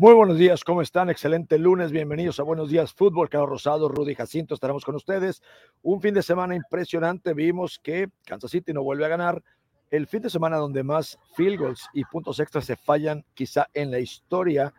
[0.00, 1.10] Muy buenos días, ¿cómo están?
[1.10, 3.28] Excelente lunes, bienvenidos a Buenos Días Fútbol.
[3.28, 5.42] Carlos Rosado, Rudy Jacinto, estaremos con ustedes.
[5.82, 9.42] Un fin de semana impresionante, vimos que Kansas City no vuelve a ganar.
[9.90, 13.90] El fin de semana donde más field goals y puntos extras se fallan quizá en
[13.90, 14.72] la historia.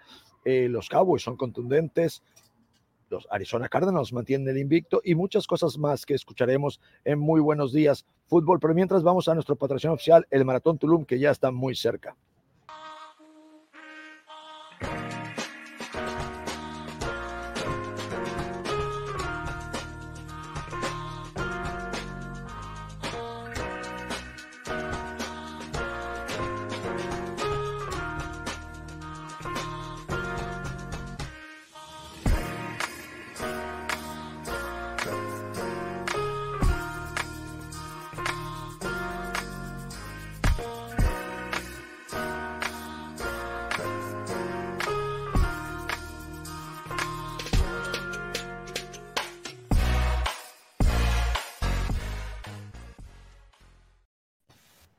[0.44, 2.24] Eh, los Cowboys son contundentes,
[3.12, 7.74] los Arizona Cardinals mantienen el invicto y muchas cosas más que escucharemos en Muy Buenos
[7.74, 8.60] Días Fútbol.
[8.60, 12.18] Pero mientras vamos a nuestro patrocinador oficial, el Maratón Tulum, que ya está muy cerca.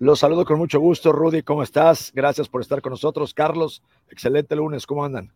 [0.02, 1.42] Los saludo con mucho gusto, Rudy.
[1.42, 2.10] ¿Cómo estás?
[2.12, 3.32] Gracias por estar con nosotros.
[3.32, 4.84] Carlos, excelente lunes.
[4.84, 5.32] ¿Cómo andan?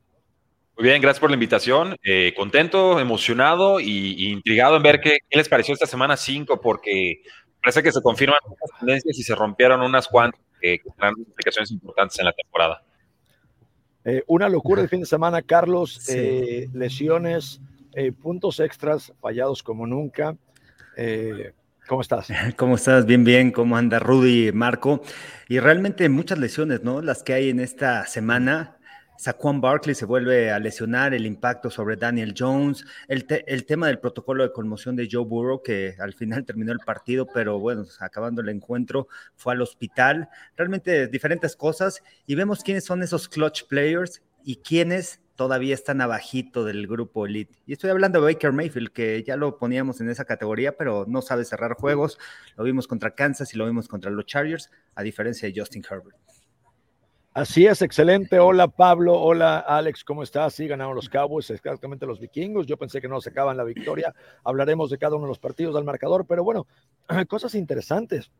[0.76, 1.96] Muy bien, gracias por la invitación.
[2.02, 7.22] Eh, contento, emocionado y, intrigado en ver qué, les pareció esta semana 5, porque
[7.62, 12.18] parece que se confirman muchas tendencias y se rompieron unas cuantas que tendrán implicaciones importantes
[12.18, 12.82] en la temporada.
[14.04, 16.08] Eh, una locura el fin de semana, Carlos.
[16.08, 17.60] Eh, lesiones,
[18.20, 20.36] puntos extras fallados como nunca.
[21.86, 22.28] ¿Cómo estás?
[22.56, 23.06] ¿Cómo estás?
[23.06, 23.52] Bien, bien.
[23.52, 25.02] ¿Cómo anda Rudy, Marco?
[25.48, 27.00] Y realmente muchas lesiones, ¿no?
[27.00, 28.76] Las que hay en esta semana.
[29.18, 33.98] Saquon Barkley se vuelve a lesionar, el impacto sobre Daniel Jones, el, el, tema del
[33.98, 38.42] protocolo de conmoción de Joe Burrow, que al final terminó el partido, pero bueno, acabando
[38.42, 40.28] el encuentro, fue al hospital.
[40.56, 46.64] Realmente diferentes cosas y vemos quiénes son esos clutch players y quiénes todavía están abajito
[46.64, 47.54] del grupo elite.
[47.66, 51.22] Y estoy hablando de Baker Mayfield, que ya lo poníamos en esa categoría, pero no
[51.22, 52.18] sabe cerrar juegos.
[52.56, 56.16] Lo vimos contra Kansas y lo vimos contra los Chargers, a diferencia de Justin Herbert.
[57.34, 58.38] Así es, excelente.
[58.38, 60.54] Hola Pablo, hola Alex, ¿cómo estás?
[60.54, 62.66] Sí, ganaron los Cowboys, exactamente los vikingos.
[62.66, 64.14] Yo pensé que no sacaban la victoria.
[64.42, 66.66] Hablaremos de cada uno de los partidos del marcador, pero bueno,
[67.28, 68.30] cosas interesantes.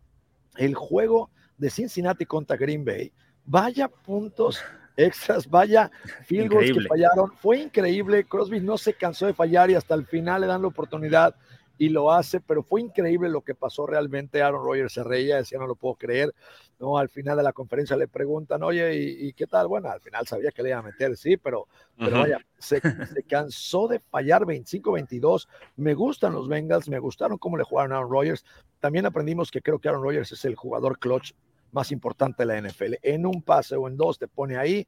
[0.57, 3.13] El juego de Cincinnati contra Green Bay.
[3.45, 4.65] Vaya puntos
[4.97, 5.91] extras, vaya
[6.25, 7.33] field goals que fallaron.
[7.37, 8.25] Fue increíble.
[8.25, 11.35] Crosby no se cansó de fallar y hasta el final le dan la oportunidad
[11.79, 14.43] y lo hace, pero fue increíble lo que pasó realmente.
[14.43, 16.35] Aaron Rodgers se reía, decía, no lo puedo creer.
[16.79, 19.67] No, al final de la conferencia le preguntan, oye, ¿y, qué tal?
[19.67, 21.69] Bueno, al final sabía que le iba a meter, sí, pero,
[21.99, 25.49] pero vaya, se, se, cansó de fallar 25-22.
[25.77, 28.45] Me gustan los Bengals, me gustaron cómo le jugaron a Aaron Rodgers.
[28.79, 31.33] También aprendimos que creo que Aaron Rodgers es el jugador clutch
[31.73, 32.95] más importante de la NFL.
[33.03, 34.87] En un pase o en dos te pone ahí.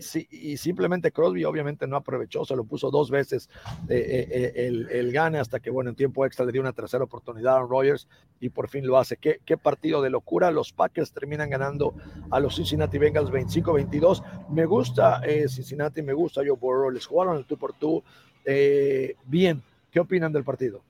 [0.00, 0.26] Sí.
[0.30, 3.50] y simplemente Crosby obviamente no aprovechó, se lo puso dos veces
[3.88, 6.72] eh, eh, eh, el, el, gane hasta que, bueno, en tiempo extra le dio una
[6.72, 8.08] tercera oportunidad a Rogers
[8.40, 9.16] y por fin lo hace.
[9.16, 10.50] ¿Qué, qué partido de locura.
[10.50, 11.94] Los Packers terminan ganando
[12.30, 14.48] a los Cincinnati Bengals 25-22.
[14.48, 16.90] Me gusta Cincinnati, me gusta Joe Burrow.
[16.90, 18.02] Les jugaron el tú por tú.
[19.26, 20.82] bien, ¿qué opinan del partido?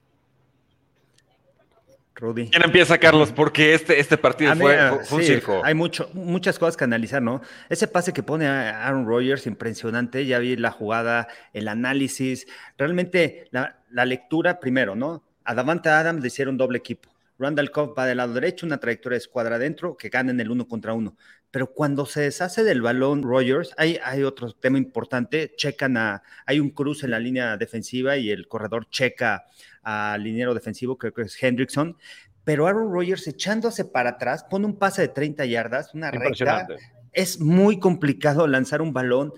[2.25, 2.49] Rudy.
[2.49, 3.33] ¿Quién empieza, Carlos?
[3.33, 4.77] Porque este, este partido fue,
[5.11, 5.61] un circo.
[5.65, 7.43] Hay mucho, muchas cosas que analizar, ¿no?
[7.69, 10.27] Ese pase que pone a Aaron Rodgers, impresionante.
[10.27, 12.47] Ya vi la jugada, el análisis.
[12.79, 15.23] Realmente, la, la lectura, primero, ¿no?
[15.45, 17.11] A Adams le hicieron doble equipo.
[17.39, 20.67] Randall Cobb va del lado derecho, una trayectoria de escuadra adentro, que ganen el uno
[20.69, 21.17] contra uno.
[21.51, 25.55] Pero cuando se deshace del balón Rogers, hay, hay otro tema importante.
[25.57, 26.23] Checan a.
[26.47, 29.45] Hay un cruce en la línea defensiva y el corredor checa
[29.85, 31.97] al liniero defensivo, creo que es Hendrickson,
[32.45, 36.67] pero Aaron Rodgers echándose para atrás, pone un pase de 30 yardas, una recta.
[37.13, 39.33] Es muy complicado lanzar un balón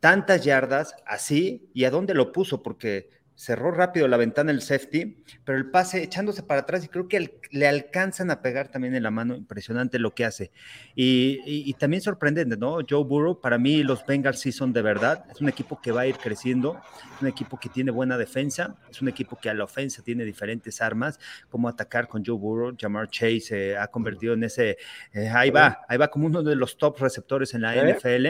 [0.00, 5.16] tantas yardas así y a dónde lo puso, porque cerró rápido la ventana el safety,
[5.44, 9.02] pero el pase echándose para atrás y creo que le alcanzan a pegar también en
[9.02, 10.52] la mano, impresionante lo que hace.
[10.94, 12.78] Y, también sorprendente, ¿no?
[12.88, 16.02] Joe Burrow, para mí los Bengals sí son de verdad, es un equipo que va
[16.02, 16.80] a ir creciendo,
[17.16, 20.24] es un equipo que tiene buena defensa, es un equipo que a la ofensa tiene
[20.24, 24.78] diferentes armas, como atacar con Joe Burrow, Jamar Chase se ha convertido en ese,
[25.12, 28.26] eh, ahí va, ahí va como uno de los top receptores en la NFL.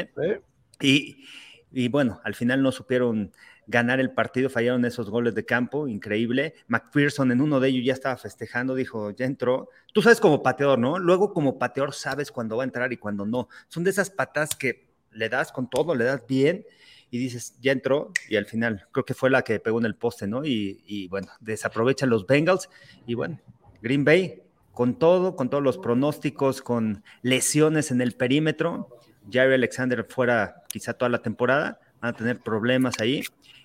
[0.81, 1.25] Y,
[1.71, 3.33] y bueno, al final no supieron
[3.67, 6.55] ganar el partido, fallaron esos goles de campo, increíble.
[6.67, 9.69] McPherson en uno de ellos ya estaba festejando, dijo, ya entró.
[9.93, 10.99] Tú sabes como pateador, ¿no?
[10.99, 13.49] Luego como pateador sabes cuándo va a entrar y cuándo no.
[13.69, 16.65] Son de esas patas que le das con todo, le das bien
[17.11, 19.95] y dices, ya entró y al final creo que fue la que pegó en el
[19.95, 20.45] poste, ¿no?
[20.45, 22.69] Y, y bueno, desaprovechan los Bengals
[23.07, 23.41] y bueno,
[23.81, 28.89] Green Bay con todo, con todos los pronósticos, con lesiones en el perímetro.
[29.31, 33.23] Jerry Alexander fuera quizá toda la temporada, van a tener problemas ahí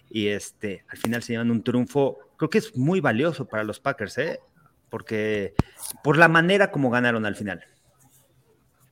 [0.10, 3.82] y este, al final se llevan un triunfo, creo que es muy valioso para los
[3.82, 4.40] Packers, ¿eh?
[4.90, 5.54] porque
[6.04, 7.64] por la manera como ganaron al final.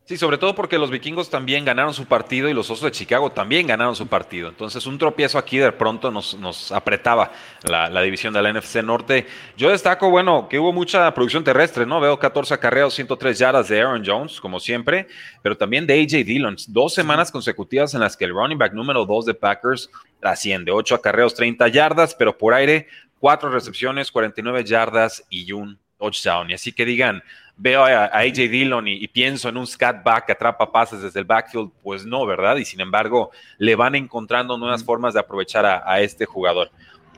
[0.07, 3.29] Sí, sobre todo porque los vikingos también ganaron su partido y los Osos de Chicago
[3.29, 4.47] también ganaron su partido.
[4.47, 7.33] Entonces, un tropiezo aquí de pronto nos, apretaba
[7.65, 9.27] la, división de la NFC Norte.
[9.57, 11.99] Yo destaco, bueno, que hubo mucha producción terrestre, ¿no?
[11.99, 15.07] Veo 14 acarreos, 103 yardas de Aaron Jones, como siempre,
[15.41, 16.55] pero también de AJ Dillon.
[16.69, 19.89] Dos semanas consecutivas en las que el running back número 2 de Packers
[20.21, 20.71] trasciende.
[20.71, 22.87] 8 acarreos, 30 yardas, pero por aire,
[23.19, 26.49] 4 recepciones, 49 yardas y un touchdown.
[26.49, 27.21] Y así que digan,
[27.57, 31.25] veo a, AJ Dillon y, pienso en un scat back que atrapa pases desde el
[31.25, 32.55] backfield, pues no, ¿verdad?
[32.57, 36.69] Y sin embargo, le van encontrando nuevas formas de aprovechar a, este jugador.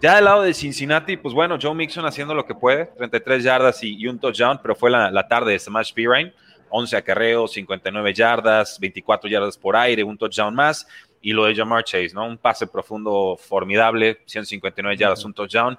[0.01, 3.83] Ya del lado de Cincinnati, pues bueno, Joe Mixon haciendo lo que puede, 33 yardas
[3.83, 6.33] y, un touchdown, pero fue la, tarde de Smash Pirine,
[6.69, 10.87] 11 acarreos, 59 yardas, 24 yardas por aire, un touchdown más.
[11.21, 12.25] Y lo de Jamar Chase, ¿no?
[12.25, 15.77] Un pase profundo formidable, 159 yardas, un touchdown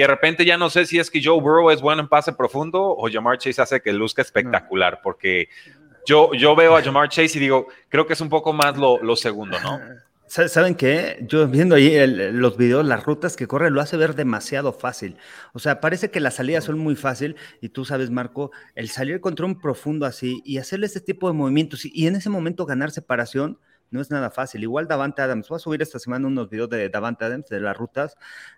[0.00, 2.32] que de repente ya no sé si es que Joe Burrow es bueno en pase
[2.32, 5.50] profundo o Jamar Chase hace que luzca espectacular, porque
[6.06, 9.02] yo, yo veo a Jamar Chase y digo, creo que es un poco más lo,
[9.02, 9.78] lo segundo, ¿no?
[10.26, 11.18] ¿Saben qué?
[11.28, 15.18] Yo viendo ahí los videos, las rutas que corre, lo hace ver demasiado fácil.
[15.52, 19.20] O sea, parece que las salidas son muy fácil y tú sabes, Marco, el salir
[19.20, 22.90] contra un profundo así y hacerle este tipo de movimientos y en ese momento ganar
[22.90, 23.58] separación,
[23.90, 24.62] no es nada fácil.
[24.62, 27.76] Igual Davante Adams, voy a subir esta semana unos videos de Davante Adams, de las
[27.76, 28.16] rutas,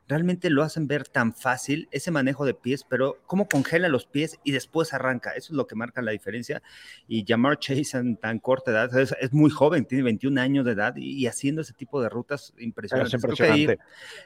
[0.08, 4.38] realmente lo hacen ver tan fácil, ese manejo de pies, pero cómo congela los pies
[4.44, 6.62] y después arranca, eso es lo que marca la diferencia.
[7.08, 10.94] Y Jamar Chase en tan corta edad, es, muy joven, tiene 21 años de edad
[10.96, 13.14] y, haciendo ese tipo de rutas impresionantes.
[13.14, 13.78] impresionante.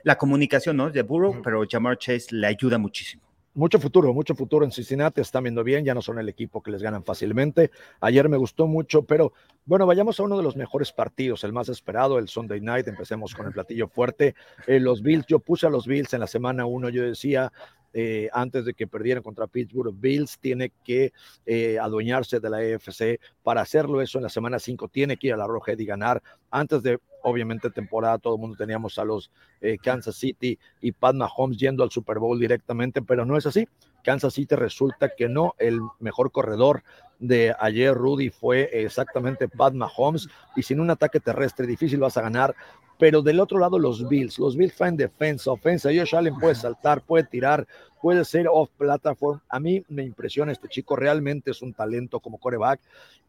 [0.02, 0.90] la comunicación, ¿no?
[0.90, 3.25] De Burrow, pero Jamar Chase le ayuda muchísimo
[3.56, 6.70] mucho futuro, mucho futuro en Cincinnati, están viendo bien, ya no son el equipo que
[6.70, 7.70] les ganan fácilmente.
[8.00, 9.32] Ayer me gustó mucho, pero
[9.64, 13.34] bueno, vayamos a uno de los mejores partidos, el más esperado, el Sunday Night, empecemos
[13.34, 14.34] con el platillo fuerte.
[14.66, 17.50] Eh, los Bills, yo puse a los Bills en la semana uno, yo decía,
[17.98, 19.94] eh, antes de que perdieran contra Pittsburgh.
[19.98, 21.14] Bills tiene que
[21.46, 23.18] eh, adueñarse de la EFC.
[23.42, 26.22] Para hacerlo eso en la semana 5 tiene que ir a la Roja y ganar.
[26.50, 29.30] Antes de, obviamente, temporada, todo el mundo teníamos a los
[29.62, 33.66] eh, Kansas City y Pat Mahomes yendo al Super Bowl directamente, pero no es así.
[34.04, 36.84] Kansas City resulta que no, el mejor corredor
[37.18, 42.22] de ayer, Rudy, fue exactamente Pat Mahomes, y sin un ataque terrestre difícil vas a
[42.22, 42.54] ganar.
[42.98, 44.38] Pero del otro lado, los Bills.
[44.38, 45.90] Los Bills traen defensa, ofensa.
[45.94, 47.66] Josh Allen puede saltar, puede tirar,
[48.00, 49.40] puede ser off platform.
[49.50, 52.80] A mí me impresiona este chico, realmente es un talento como coreback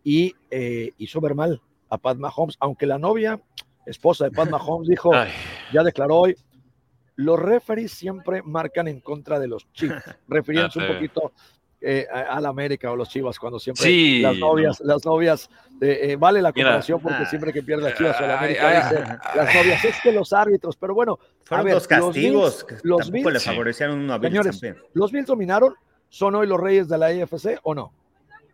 [0.04, 3.42] y eh, hizo ver mal a Pat Mahomes, aunque la novia,
[3.86, 5.12] esposa de Pat Mahomes, dijo,
[5.74, 6.36] ya declaró hoy,
[7.16, 9.98] los referees siempre marcan en contra de los chicos,
[10.28, 11.34] refiriéndose un poquito
[11.80, 16.42] eh, a, la América o los Chivas cuando siempre las novias, las novias eh, vale
[16.42, 20.34] la comparación porque siempre que pierde Chivas o la América las novias es que los
[20.34, 24.62] árbitros, pero bueno, fueron dos castigos los Bills, le favorecieron una Señores,
[24.94, 25.76] los Bills dominaron,
[26.10, 27.94] son hoy los reyes de la EFC o no?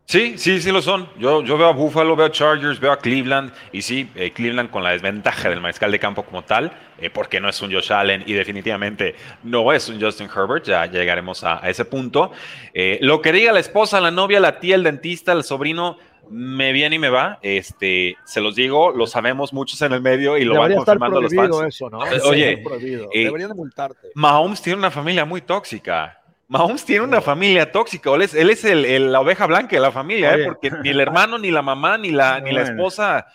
[0.06, 1.08] Sí, sí, sí lo son.
[1.18, 4.70] Yo, yo veo a Buffalo, veo a Chargers, veo a Cleveland, y sí, eh, Cleveland
[4.70, 7.92] con la desventaja del mariscal de campo como tal, eh, porque no es un Josh
[7.92, 12.32] Allen y definitivamente no es un Justin Herbert, ya llegaremos a, ese punto.
[12.74, 15.98] Eh, lo que diga la esposa, la novia, la tía, el dentista, el sobrino,
[16.30, 17.40] me viene y me va.
[17.42, 21.34] Este, se los digo, lo sabemos muchos en el medio y lo van confirmando los
[21.34, 21.56] fans.
[21.68, 22.00] Eso, ¿no?
[22.26, 22.62] Oye,
[23.14, 24.10] deberían de multarte.
[24.16, 26.23] Mahomes tiene una familia muy tóxica.
[26.54, 29.92] Mahomes tiene una familia tóxica, él es, él es el, la oveja blanca de la
[29.92, 30.46] familia, ¿eh?
[30.46, 33.26] porque ni el hermano, ni la mamá, ni la, ni la esposa,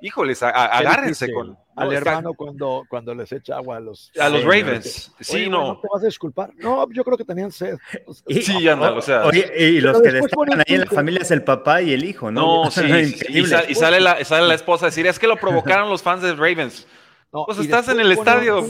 [0.00, 1.58] híjoles, agárrense con...
[1.74, 4.12] al hermano cuando, cuando les echa agua a los...
[4.20, 5.66] A los Ravens, sí, no.
[5.66, 6.52] No te vas a disculpar.
[6.58, 7.76] No, yo creo que tenían sed.
[8.28, 9.24] sí, anda, o sea...
[9.24, 12.30] Oye, y los que destacan ahí en la familia es el papá y el hijo,
[12.30, 12.66] ¿no?
[12.66, 16.04] No, sí, y, sale, la, sale la esposa a decir, es que lo provocaron los
[16.04, 16.86] fans de Ravens.
[17.32, 18.62] No, pues estás en el estadio,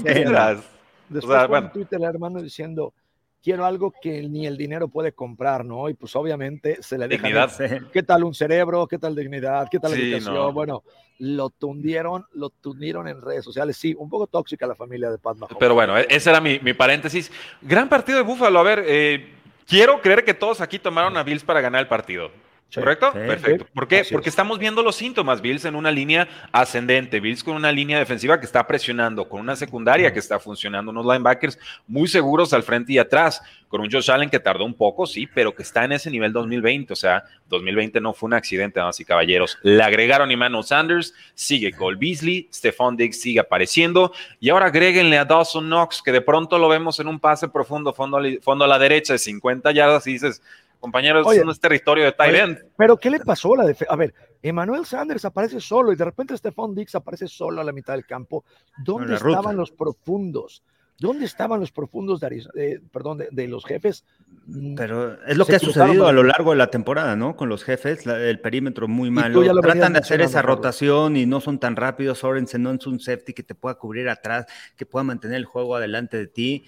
[1.11, 2.95] Después o sea, Twitter el hermano diciendo
[3.42, 5.88] quiero algo que ni el dinero puede comprar, ¿no?
[5.88, 7.49] Y pues obviamente se le deja.
[7.92, 8.87] ¿Qué tal un cerebro?
[8.87, 9.68] ¿Qué tal dignidad?
[9.70, 10.54] ¿Qué tal la educación?
[10.54, 10.82] Bueno,
[11.18, 13.76] lo tundieron, lo tundieron en redes sociales.
[13.76, 15.56] Sí, un poco tóxica la familia de Pat Mahomes.
[15.59, 17.30] Pero bueno, e-, ese era mi, paréntesis.
[17.61, 18.59] Gran partido de Búfalo.
[18.59, 19.35] A ver, eh,
[19.66, 22.30] quiero creer que todos aquí tomaron a Bills para ganar el partido.
[22.75, 23.12] ¿Correcto?
[23.12, 23.67] Perfecto.
[23.75, 24.05] ¿Por qué?
[24.11, 25.41] Porque estamos viendo los síntomas.
[25.41, 29.57] Bills en una línea ascendente, Bills con una línea defensiva que está presionando, con una
[29.57, 34.11] secundaria que está funcionando, unos linebackers muy seguros al frente y atrás, con un Josh
[34.11, 36.93] Allen que tardó un poco, sí, pero que está en ese nivel 2020.
[36.93, 39.59] O sea, 2020 no fue un accidente, damas y caballeros.
[39.62, 45.25] Le agregaron Emmanuel Sanders, sigue Cole Beasley, Stephon Diggs sigue apareciendo y ahora agréguenle a
[45.25, 48.79] Dawson Knox, que de pronto lo vemos en un pase profundo, fondo, fondo a la
[48.79, 50.43] derecha de 50 yardas y dices
[50.80, 52.58] compañeros, no es territorio de Tyrant.
[52.76, 53.92] Pero ¿qué le pasó a la defensa?
[53.92, 57.72] A ver, Emmanuel Sanders aparece solo y de repente Stephon Dix aparece solo a la
[57.72, 58.44] mitad del campo.
[58.84, 60.62] ¿Dónde estaban los profundos?
[61.00, 64.04] ¿Dónde estaban los profundos de, perdón, de, los jefes?
[64.46, 67.37] Mm, Pero es lo que ha sucedido a lo largo de la temporada, ¿no?
[67.37, 69.42] Con los jefes, el perímetro muy malo.
[69.62, 72.18] Tratan de hacer esa rotación y no son tan rápidos.
[72.18, 74.44] Sorensen no es un safety que te pueda cubrir atrás,
[74.76, 76.66] que pueda mantener el juego adelante de ti.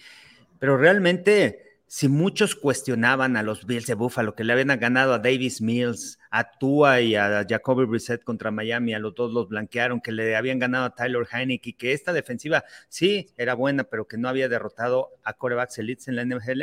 [0.59, 5.19] Pero realmente si muchos cuestionaban a los Bills de Buffalo que le habían ganado a
[5.19, 10.01] Davis Mills, a Tua y a Jacoby Brissett contra Miami, a los dos los blanquearon,
[10.01, 14.17] que le habían ganado a Tyler Heineke, que esta defensiva sí era buena, pero que
[14.17, 16.63] no había derrotado a corebacks elites en la NFL.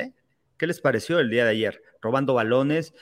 [0.57, 1.83] ¿Qué les pareció el día de ayer?
[2.01, 2.95] Robando balones,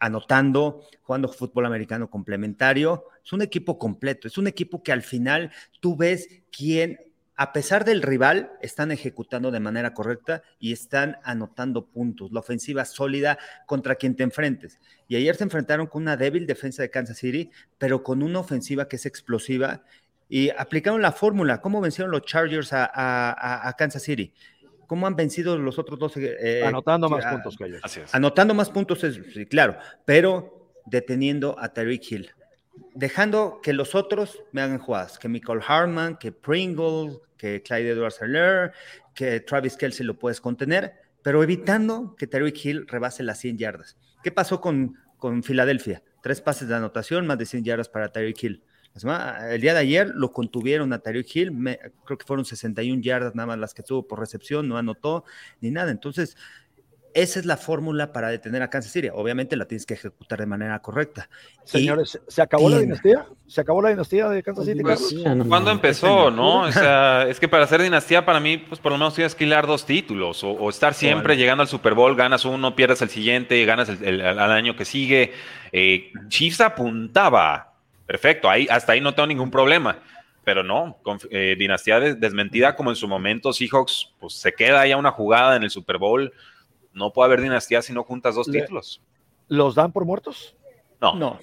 [0.00, 3.06] anotando, jugando fútbol americano complementario.
[3.24, 7.09] Es un equipo completo, es un equipo que al final tú ves quién
[7.40, 12.32] a pesar del rival, están ejecutando de manera correcta y están anotando puntos.
[12.32, 14.78] La ofensiva sólida contra quien te enfrentes.
[15.08, 18.88] Y ayer se enfrentaron con una débil defensa de Kansas City, pero con una ofensiva
[18.88, 19.84] que es explosiva.
[20.28, 21.62] Y aplicaron la fórmula.
[21.62, 24.34] ¿Cómo vencieron los Chargers a, Kansas City?
[24.86, 26.12] ¿Cómo han vencido los otros dos?
[26.18, 27.80] Eh, anotando más puntos que ellos.
[28.12, 32.30] Anotando más puntos, sí, claro, pero deteniendo a Tariq Hill
[32.94, 38.20] dejando que los otros me hagan jugadas, que Michael Harman, que Pringle, que Clyde Edwards
[38.20, 38.72] Helaire,
[39.14, 43.96] que Travis Kelsey lo puedes contener, pero evitando que Tyreek Hill rebase las 100 yardas.
[44.22, 46.02] ¿Qué pasó con, con Filadelfia?
[46.22, 48.64] Tres pases de anotación, más de 100 yardas para Tyreek Hill.
[49.50, 53.46] El día de ayer lo contuvieron a Tyreek Hill, creo que fueron 61 yardas nada
[53.46, 55.24] más las que tuvo por recepción, no anotó
[55.60, 55.90] ni nada.
[55.90, 56.36] Entonces,
[57.14, 59.08] esa es la fórmula para detener a Kansas City.
[59.12, 61.28] Obviamente la tienes que ejecutar de manera correcta.
[61.64, 63.26] Señores, ¿se acabó la dinastía?
[63.46, 64.80] ¿Se acabó la dinastía de Kansas City?
[64.82, 65.14] Pues,
[65.48, 66.62] ¿Cuándo empezó, no?
[66.62, 69.44] O sea, es que para hacer dinastía para mí, pues por lo menos tienes que
[69.44, 73.64] hilar dos títulos o, estar siempre llegando al Super Bowl, ganas uno, pierdes el siguiente,
[73.64, 75.32] ganas el, al año que sigue.
[75.72, 77.74] Eh, Chiefs apuntaba,
[78.06, 79.98] perfecto, ahí, hasta ahí no tengo ningún problema
[80.42, 84.96] pero no, con, eh, dinastía desmentida como en su momento Seahawks, pues se queda ya
[84.96, 86.32] una jugada en el Super Bowl,
[86.92, 89.02] no puede haber dinastía si no juntas dos títulos.
[89.48, 90.56] ¿Los dan por muertos?
[91.00, 91.14] No.
[91.14, 91.38] No.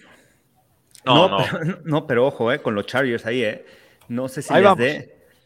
[1.06, 1.38] No, no,
[1.86, 2.08] no.
[2.08, 3.66] Pero, ojo, eh, con los Chargers ahí, eh.
[4.08, 4.88] No sé si ahí les vamos.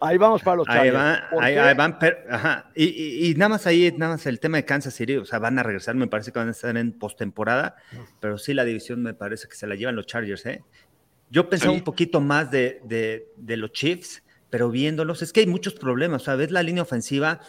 [0.03, 0.97] Ahí vamos para los Chargers.
[1.39, 1.97] Ahí, van,
[2.29, 2.71] ajá.
[2.75, 5.63] Y, nada más ahí, nada más el tema de Kansas City, o sea, van a
[5.63, 7.75] regresar, me parece que van a estar en postemporada,
[8.19, 10.63] pero sí la división me parece que se la llevan los Chargers, ¿eh?
[11.29, 15.47] Yo pensaba un poquito más de, de, de, los Chiefs, pero viéndolos, es que hay
[15.47, 17.39] muchos problemas, o sea, ves la línea ofensiva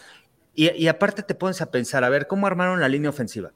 [0.54, 3.52] y, aparte te pones a pensar, a ver, ¿cómo armaron la línea ofensiva?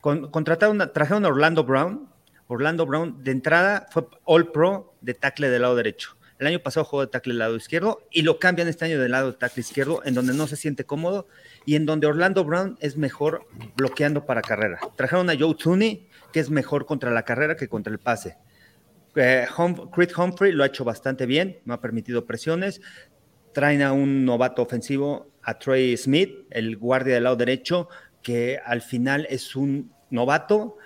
[0.00, 2.08] contrataron, trajeron a Orlando Brown.
[2.46, 6.16] Orlando Brown de entrada fue All Pro de tackle del lado derecho.
[6.38, 9.10] El año pasado jugó de tackle del lado izquierdo y lo cambian este año del
[9.10, 11.28] lado de tackle izquierdo, en donde no se siente cómodo
[11.66, 14.80] y en donde Orlando Brown es mejor bloqueando para carrera.
[14.96, 18.38] Trajeron a Joe Tooney, que es mejor contra la carrera que contra el pase.
[19.16, 22.80] Eh, Humphrey lo ha hecho bastante bien, no ha permitido presiones.
[23.52, 27.88] Traen a un novato ofensivo a Trey Smith, el guardia del lado derecho,
[28.22, 30.76] que al final es un novato,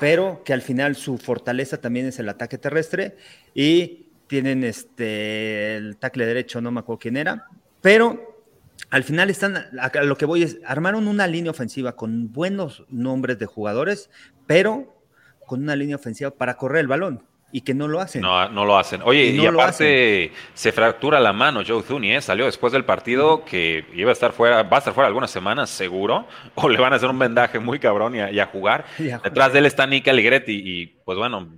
[0.00, 3.16] pero que al final su fortaleza también es el ataque terrestre
[3.54, 7.46] y tienen este el tackle derecho, no me acuerdo quién era,
[7.80, 8.44] pero
[8.90, 9.66] al final están,
[10.02, 14.10] lo que voy es, armaron una línea ofensiva con buenos nombres de jugadores,
[14.46, 15.02] pero
[15.46, 18.20] con una línea ofensiva para correr el balón y que no lo hacen.
[18.20, 19.00] No, no lo hacen.
[19.04, 22.20] Oye, y, aparte se fractura la mano Joe Thuney, ¿eh?
[22.20, 25.70] salió después del partido que iba a estar fuera, va a estar fuera algunas semanas
[25.70, 28.84] seguro, o le van a hacer un vendaje muy cabrón y a, jugar.
[28.98, 31.48] Detrás de él está Nick Allegretti y pues bueno,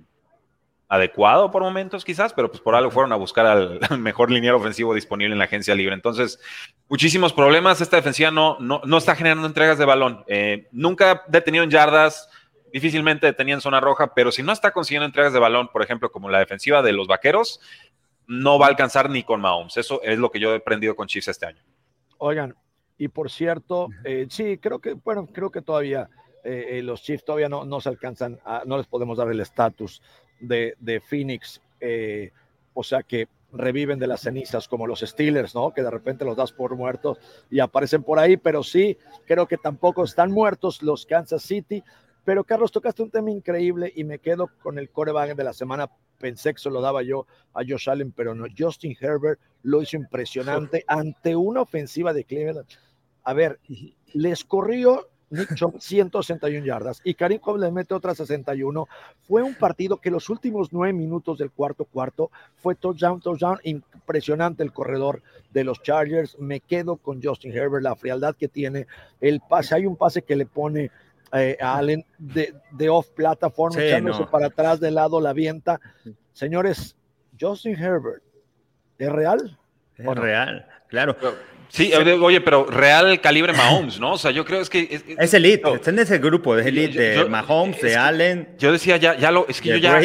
[0.87, 4.93] adecuado por momentos quizás, pero pues por algo fueron a buscar al, mejor liniero ofensivo
[4.93, 5.93] disponible en la agencia libre.
[5.93, 6.39] Entonces,
[6.89, 7.81] muchísimos problemas.
[7.81, 10.23] Esta defensiva no, no, no está generando entregas de balón.
[10.27, 12.29] Eh, nunca detenido en yardas
[12.73, 16.29] difícilmente tenían zona roja, pero si no está consiguiendo entregas de balón, por ejemplo, como
[16.29, 17.59] la defensiva de los vaqueros,
[18.27, 19.77] no va a alcanzar ni con Mahomes.
[19.77, 21.61] Eso es lo que yo he aprendido con Chiefs este año.
[22.17, 22.55] Oigan,
[22.97, 26.09] y por cierto, eh, sí, creo que, bueno, creo que todavía
[26.43, 30.01] eh, eh, los Chiefs todavía no, no se alcanzan, no les podemos dar el estatus
[30.39, 31.61] de, de, Phoenix,
[32.73, 35.73] o sea que reviven de las cenizas como los Steelers, ¿no?
[35.73, 37.17] Que de repente los das por muertos
[37.49, 41.83] y aparecen por ahí, pero sí, creo que tampoco están muertos los Kansas City,
[42.23, 45.89] pero Carlos, tocaste un tema increíble y me quedo con el coreback de la semana.
[46.19, 48.45] Pensé que se lo daba yo a Josh Allen, pero no.
[48.55, 52.67] Justin Herbert lo hizo impresionante ante una ofensiva de Cleveland.
[53.23, 53.59] A ver,
[54.13, 58.87] les corrió Nick 161 yardas y Karim Cobb le mete otras 61.
[59.21, 64.61] Fue un partido que los últimos nueve minutos del cuarto cuarto fue touchdown, touchdown, impresionante
[64.61, 66.37] el corredor de los Chargers.
[66.37, 68.87] Me quedo con Justin Herbert, la frialdad que tiene,
[69.21, 70.91] el pase, hay un pase que le pone
[71.33, 75.79] eh, Allen de, de off plataforma, echándose para atrás de lado, la vienta.
[76.33, 76.95] Señores,
[77.39, 78.23] Justin Herbert,
[78.97, 79.57] ¿es real?
[79.97, 81.15] Es real, claro.
[81.69, 84.13] Sí, oye, pero real calibre Mahomes, ¿no?
[84.13, 85.01] O sea, yo creo es que...
[85.17, 88.55] Es, elite, está en ese grupo, de elite de Mahomes, de Allen.
[88.57, 90.01] Yo decía, ya, ya lo, es que yo ya...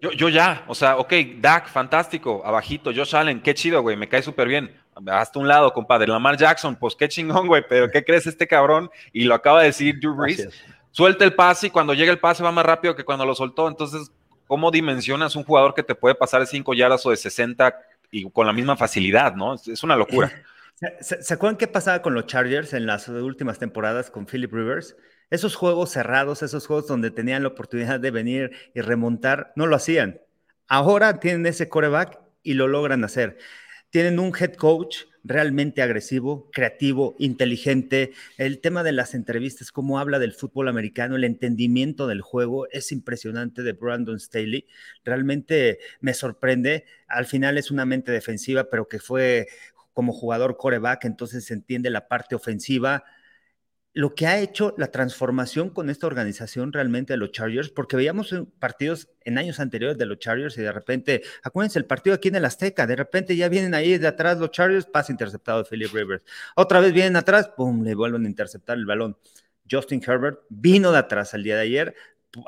[0.00, 4.08] Yo, yo, ya, o sea, ok, Dak, fantástico, abajito, Josh Allen, qué chido, güey, me
[4.08, 4.70] cae súper bien.
[5.06, 6.08] Hasta un lado, compadre.
[6.08, 8.90] Lamar Jackson, pues qué chingón, güey, pero ¿qué crees este cabrón?
[9.12, 10.48] Y lo acaba de decir Drew Brees.
[10.90, 13.68] Suelta el pase y cuando llega el pase va más rápido que cuando lo soltó.
[13.68, 14.10] Entonces,
[14.46, 17.74] ¿cómo dimensionas un jugador que te puede pasar de 5 yardas o de 60
[18.10, 19.54] y con la misma facilidad, no?
[19.54, 20.32] Es una locura.
[21.00, 24.96] ¿Se, acuerdan qué pasaba con los Chargers en las últimas temporadas con Philip Rivers?
[25.28, 29.74] Esos juegos cerrados, esos juegos donde tenían la oportunidad de venir y remontar, no lo
[29.74, 30.20] hacían.
[30.68, 33.38] Ahora tienen ese coreback y lo logran hacer.
[33.90, 38.12] Tienen un head coach realmente agresivo, creativo, inteligente.
[38.36, 42.92] El tema de las entrevistas, cómo habla del fútbol americano, el entendimiento del juego es
[42.92, 44.66] impresionante de Brandon Staley.
[45.04, 46.84] Realmente me sorprende.
[47.08, 49.48] Al final es una mente defensiva, pero que fue
[49.92, 53.04] como jugador coreback, entonces se entiende la parte ofensiva.
[53.98, 58.32] Lo que ha hecho la transformación con esta organización realmente de los Chargers, porque veíamos
[58.60, 62.36] partidos en años anteriores de los Chargers y de repente, acuérdense el partido aquí en
[62.36, 65.92] el Azteca, de repente ya vienen ahí de atrás los Chargers, pase interceptado de Philip
[65.92, 66.22] Rivers.
[66.54, 69.18] Otra vez vienen atrás, pum, le vuelven a interceptar el balón.
[69.68, 71.96] Justin Herbert vino de atrás el día de ayer,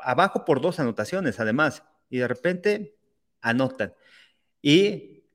[0.03, 2.95] abajo por dos anotaciones además, y de repente
[3.41, 3.93] anotan.
[4.61, 5.25] Y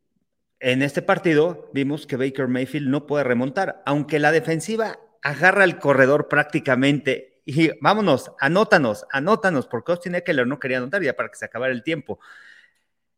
[0.60, 5.78] en este partido vimos que Baker Mayfield no puede remontar, aunque la defensiva agarra el
[5.78, 11.36] corredor prácticamente y vámonos, anótanos, anótanos, porque Austin Eckler no quería anotar ya para que
[11.36, 12.20] se acabara el tiempo.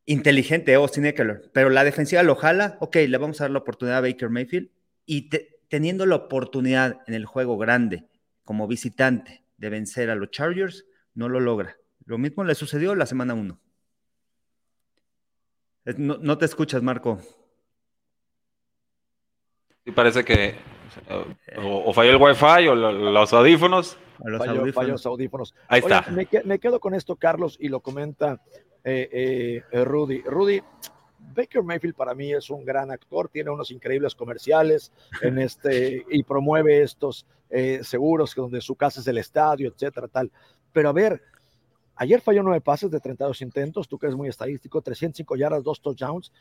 [0.07, 3.99] Inteligente Austin Eckler, pero la defensiva lo jala, ok, le vamos a dar la oportunidad
[3.99, 4.71] a Baker Mayfield
[5.05, 5.29] y
[5.69, 8.07] teniendo la oportunidad en el juego grande
[8.43, 11.77] como visitante de vencer a los Chargers, no lo logra.
[12.07, 13.61] Lo mismo le sucedió la semana 1.
[15.99, 17.21] No, te escuchas, Marco.
[19.85, 20.78] Sí, parece que
[21.57, 23.99] o, falló el wifi o los audífonos.
[24.25, 25.07] Los audífonos.
[25.07, 25.55] audífonos.
[25.69, 26.05] Ahí está.
[26.45, 28.41] Me, quedo con esto, Carlos, y lo comenta
[28.85, 30.23] eh, eh, Rudy.
[30.23, 30.61] Rudy,
[31.35, 36.23] Baker Mayfield para mí es un gran actor, tiene unos increíbles comerciales en este, y
[36.23, 40.31] promueve estos eh, seguros donde su casa es el estadio, etcétera, tal.
[40.73, 41.23] Pero a ver,
[41.99, 45.83] Ayer falló nueve pases de 32 intentos, tú que eres muy estadístico, 305 yardas, dos
[45.83, 46.33] touchdowns.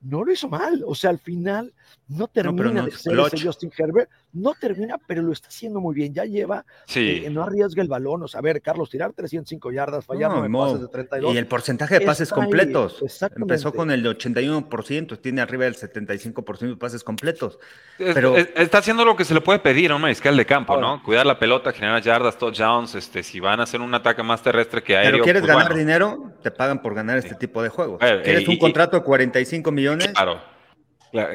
[0.00, 1.72] No lo hizo mal, o sea, al final
[2.08, 6.12] no termina de ser ese Justin Herbert, no termina, pero lo está haciendo muy bien.
[6.12, 7.22] Ya lleva, sí.
[7.24, 8.24] Eh, no arriesga el balón.
[8.24, 11.34] O sea, a ver, Carlos, tirar 305 yardas, fallar nueve pases de 32.
[11.34, 13.02] Y el porcentaje de pases completos.
[13.36, 17.58] Empezó con el 81%, tiene arriba del 75% de pases completos.
[17.96, 18.36] Pero...
[18.36, 21.02] está haciendo lo que se le puede pedir a un mariscal de campo, ¿no?
[21.02, 24.82] Cuidar la pelota, generar yardas, touchdowns, este, si van a hacer un ataque más terrestre
[24.82, 27.98] que hay pero quieres pues, ganar dinero, te pagan por ganar este tipo de juegos.
[27.98, 30.08] ¿Quieres un contrato de 45 millones?
[30.08, 30.54] Claro.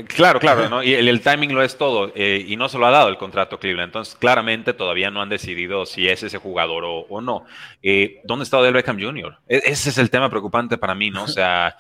[0.10, 0.84] Claro, claro, ¿no?
[0.84, 3.60] y el, timing lo es todo, eh, y no se lo ha dado el contrato
[3.60, 7.46] Cleveland, entonces claramente todavía no han decidido si es ese jugador o, no.
[7.82, 9.38] Eh, ¿Dónde está Odell Beckham Jr.?
[9.48, 11.24] E, ese es el tema preocupante para mí, ¿no?
[11.24, 11.78] O sea,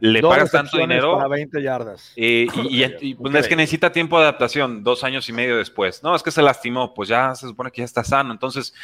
[0.00, 1.16] le pagas tanto dinero.
[1.16, 2.12] Para 20 yardas.
[2.16, 6.02] Eh, y, pues es que necesita tiempo de adaptación, dos años y medio después.
[6.02, 8.30] No, es que se lastimó, pues ya se supone que ya está sano.
[8.32, 8.74] Entonces,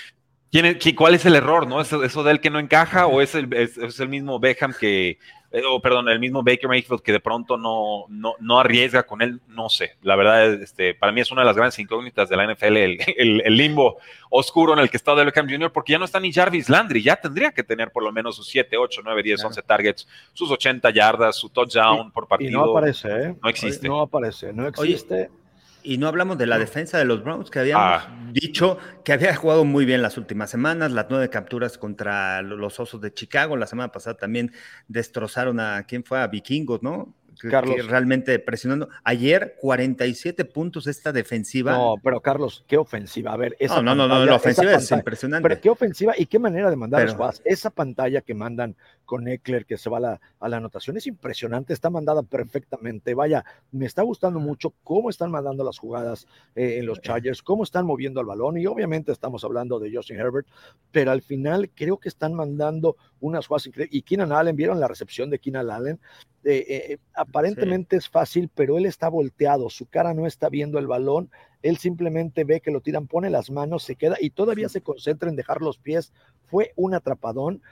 [0.97, 1.67] ¿Cuál es el error?
[1.67, 1.81] ¿no?
[1.81, 5.19] ¿Es eso de él que no encaja o es el, es, el mismo Beckham que,
[5.51, 9.21] eh, o perdón, el mismo Baker Mayfield que de pronto no, no, no, arriesga con
[9.21, 9.41] él?
[9.49, 9.97] No sé.
[10.03, 13.43] La verdad, este, para mí es una de las grandes incógnitas de la NFL, el,
[13.45, 13.97] el, limbo
[14.31, 17.03] oscuro en el que está Odell Beckham Jr., porque ya no está ni Jarvis Landry,
[17.03, 20.51] ya tendría que tener por lo menos sus 7, 8, 9, 10, 11 targets, sus
[20.51, 22.51] 80 yardas, su touchdown por partido.
[22.51, 23.35] Y no aparece, ¿eh?
[23.43, 23.89] No existe.
[23.89, 25.31] No aparece, no existe.
[25.85, 28.31] Y no hablamos de la defensa de los Browns, que habíamos ah.
[28.33, 33.03] dicho que había jugado muy bien las últimas semanas, las nueve capturas contra los Osos
[33.03, 34.51] de Chicago, la semana pasada también
[34.89, 36.21] destrozaron a, ¿quién fue?
[36.21, 37.15] A Vikingos, ¿no?
[37.51, 37.87] Carlos.
[37.87, 38.89] realmente presionando.
[39.03, 41.73] Ayer, 47 puntos esta defensiva.
[41.73, 43.33] No, pero Carlos, qué ofensiva.
[43.33, 45.49] A ver, esa no, no, no, la ofensiva es impresionante.
[45.49, 47.43] Pero qué ofensiva y qué manera de mandar los jugadas.
[47.45, 51.07] Esa pantalla que mandan con Eckler que se va a la, a la, anotación es
[51.07, 53.15] impresionante, está mandada perfectamente.
[53.15, 57.63] Vaya, me está gustando mucho cómo están mandando las jugadas eh, en los Chargers, cómo
[57.65, 58.59] están moviendo el balón.
[58.59, 60.47] Y obviamente estamos hablando de Justin Herbert,
[60.91, 63.95] pero al final creo que están mandando unas jugadas increíbles.
[63.95, 66.01] Y Keenan Allen, ¿vieron la recepción de Keenan Allen?
[66.45, 70.87] Eh, eh, aparentemente es fácil, pero él está volteado, su cara no está viendo el
[70.87, 71.31] balón,
[71.63, 75.31] él simplemente ve que lo tiran, pone las manos, se queda y todavía se concentra
[75.31, 76.13] en dejar los pies.
[76.51, 77.63] Fue un atrapadón,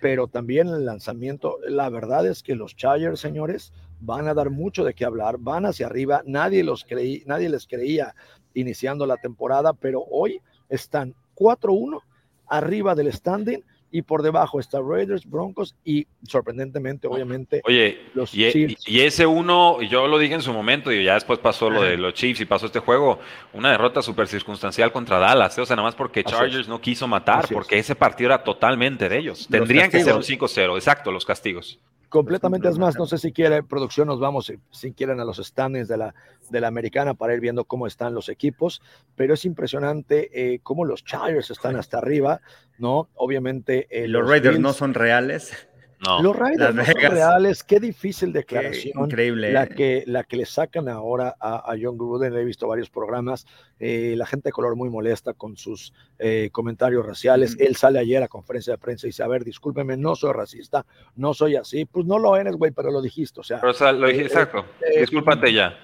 [0.00, 4.84] pero también el lanzamiento, la verdad es que los Chargers, señores, van a dar mucho
[4.84, 8.14] de qué hablar, van hacia arriba, nadie los creí, nadie les creía
[8.54, 12.00] iniciando la temporada, pero hoy están 4-1
[12.46, 18.50] arriba del standing y por debajo está Raiders, Broncos y sorprendentemente, obviamente, Oye, los y,
[18.50, 18.88] Chiefs.
[18.88, 21.96] Y ese uno, yo lo dije en su momento y ya después pasó lo de
[21.96, 23.18] los Chiefs y pasó este juego,
[23.52, 25.62] una derrota súper circunstancial contra Dallas, ¿eh?
[25.62, 29.18] o sea, nada más porque Chargers no quiso matar, porque ese partido era totalmente de
[29.18, 29.48] ellos.
[29.50, 31.78] Tendrían que ser un 5-0, exacto, los castigos.
[32.08, 35.88] Completamente, es más, no sé si quiere producción, nos vamos, si quieren, a los standings
[35.88, 36.14] de la,
[36.48, 38.80] de la americana para ir viendo cómo están los equipos,
[39.14, 42.40] pero es impresionante eh, cómo los Chargers están hasta arriba,
[42.78, 43.08] ¿no?
[43.14, 43.86] Obviamente.
[43.90, 45.52] Eh, los, Raiders no son reales.
[46.00, 49.04] Los Raiders no son reales, qué difícil declaración.
[49.04, 49.52] increíble.
[49.52, 53.46] La que, la que le sacan ahora a, John Gruden, he visto varios programas,
[53.80, 57.56] eh, la gente de color muy molesta con sus eh, comentarios raciales.
[57.58, 60.86] Él sale ayer a conferencia de prensa y dice, a ver, discúlpeme, no soy racista,
[61.16, 61.84] no soy así.
[61.84, 63.60] Pues no lo eres, güey, pero lo dijiste, o sea.
[63.92, 64.64] lo dije, eh, exacto,
[65.00, 65.78] discúlpate ya.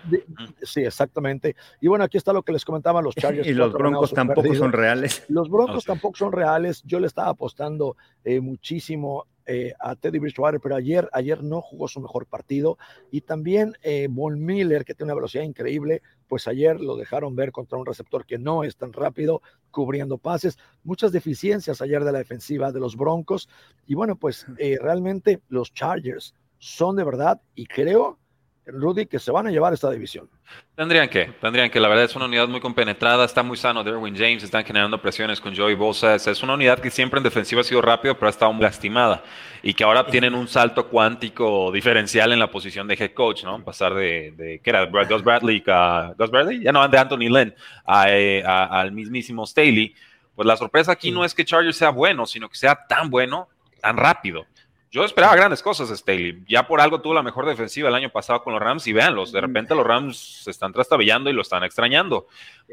[0.62, 1.56] sí, exactamente.
[1.80, 3.48] Y bueno, aquí está lo que les comentaba los Chargers.
[3.48, 5.24] y los Broncos tampoco son reales.
[5.28, 6.82] Los Broncos tampoco son reales.
[6.84, 12.00] Yo le estaba apostando muchísimo eh, a Teddy Bridgewater, pero ayer, ayer no jugó su
[12.00, 12.78] mejor partido.
[13.10, 17.52] Y también eh, Von Miller, que tiene una velocidad increíble, pues ayer lo dejaron ver
[17.52, 20.58] contra un receptor que no es tan rápido, cubriendo pases.
[20.82, 23.48] Muchas deficiencias ayer de la defensiva de los Broncos.
[23.86, 28.18] Y bueno, pues eh, realmente los Chargers son de verdad, y creo
[28.66, 30.28] Rudy, que se van a llevar esta división.
[30.74, 31.78] Tendrían que, tendrían que.
[31.80, 35.40] La verdad es una unidad muy compenetrada, está muy sano Derwin James, están generando presiones
[35.40, 36.14] con Joey Bosa.
[36.14, 39.22] Es una unidad que siempre en defensiva ha sido rápido, pero ha estado muy lastimada.
[39.62, 43.62] Y que ahora tienen un salto cuántico diferencial en la posición de head coach, ¿no?
[43.62, 44.86] Pasar de, ¿qué era?
[44.86, 47.54] Gus Bradley, a, Gus Bradley, ya no, de Anthony Lynn,
[48.06, 49.94] eh, al mismísimo Staley.
[50.34, 53.48] Pues la sorpresa aquí no es que Chargers sea bueno, sino que sea tan bueno,
[53.80, 54.46] tan rápido.
[54.94, 56.44] Yo esperaba grandes cosas, Staley.
[56.46, 59.32] Ya por algo tuvo la mejor defensiva el año pasado con los Rams y véanlos,
[59.32, 62.28] de repente los Rams se están trastabillando y lo están extrañando.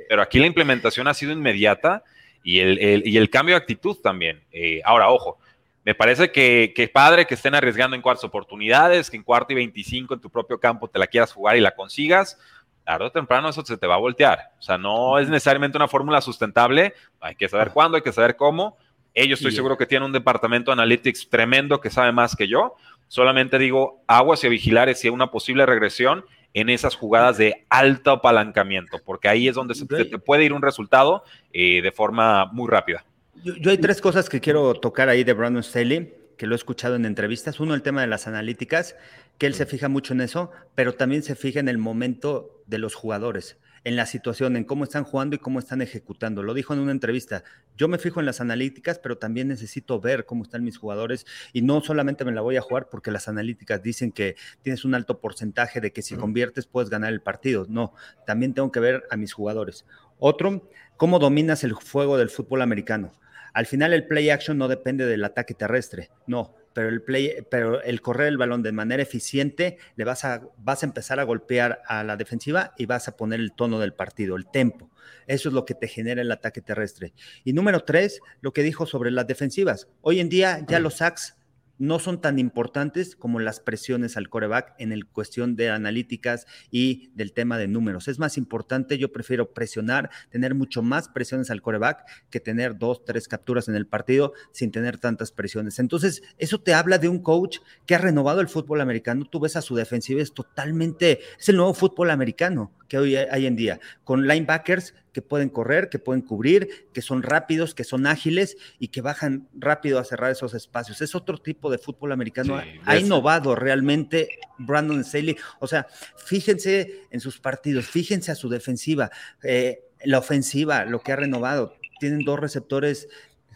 [0.08, 2.04] Pero aquí la implementación ha sido inmediata
[2.44, 4.44] y el, y el cambio de actitud también.
[4.52, 5.40] Eh, ahora, ojo,
[5.84, 9.56] me parece que, que padre que estén arriesgando en cuartas oportunidades, que en cuarto y
[9.56, 12.38] 25 en tu propio campo te la quieras jugar y la consigas.
[12.84, 14.52] Tarde o temprano eso se te va a voltear.
[14.60, 16.94] O sea, no es necesariamente una fórmula sustentable.
[17.20, 18.78] Hay que saber cuándo, hay que saber cómo
[19.14, 22.76] ellos estoy seguro que tienen un departamento de analytics tremendo que sabe más que yo.
[23.08, 27.66] Solamente digo aguas y a vigilar si hay una posible regresión en esas jugadas de
[27.70, 32.46] alto apalancamiento, porque ahí es donde se, te puede ir un resultado eh, de forma
[32.48, 33.06] muy rápida.
[33.44, 36.96] Yo, hay tres cosas que quiero tocar ahí de Brandon Staley, que lo he escuchado
[36.96, 37.60] en entrevistas.
[37.60, 38.96] Uno, el tema de las analíticas,
[39.38, 42.78] que él se fija mucho en eso, pero también se fija en el momento de
[42.78, 46.44] los jugadores en la situación, en cómo están jugando y cómo están ejecutando.
[46.44, 47.44] Lo dijo en una entrevista.
[47.78, 51.62] Yo me fijo en las analíticas, pero también necesito ver cómo están mis jugadores y
[51.64, 55.20] no solamente me la voy a jugar porque las analíticas dicen que tienes un alto
[55.20, 57.66] porcentaje de que si conviertes puedes ganar el partido.
[57.70, 57.94] No,
[58.26, 59.86] también tengo que ver a mis jugadores.
[60.20, 63.14] Otro, cómo dominas el juego del fútbol americano.
[63.54, 67.82] Al final el play action no depende del ataque terrestre, no, pero el play, pero
[67.82, 71.82] el correr el balón de manera eficiente, le vas a, vas a empezar a golpear
[71.88, 74.90] a la defensiva y vas a poner el tono del partido, el tempo.
[75.28, 77.14] Eso es lo que te genera el ataque terrestre.
[77.44, 79.88] Y número tres, lo que dijo sobre las defensivas.
[80.02, 81.38] Hoy en día ya los sacks
[81.82, 87.10] no son tan importantes como las presiones al coreback en el cuestión de analíticas y
[87.16, 88.08] del tema de números.
[88.08, 93.04] Es más importante, yo prefiero presionar, tener mucho más presiones al coreback que tener dos,
[93.04, 95.80] tres capturas en el partido sin tener tantas presiones.
[95.80, 99.26] Entonces, eso te habla de un coach que ha renovado el fútbol americano.
[99.26, 103.46] Tú ves a su defensiva, es totalmente, es el nuevo fútbol americano que hoy hay
[103.46, 108.08] en día, con linebackers que pueden correr, que pueden cubrir, que son rápidos, que son
[108.08, 111.02] ágiles y que bajan rápido a cerrar esos espacios.
[111.02, 112.62] Es otro tipo de fútbol americano.
[112.86, 115.38] ha innovado realmente Brandon Staley.
[115.60, 119.12] O sea, fíjense en sus partidos, fíjense a su defensiva,
[119.44, 121.76] eh, la ofensiva, lo que ha renovado.
[122.00, 123.08] Tienen dos receptores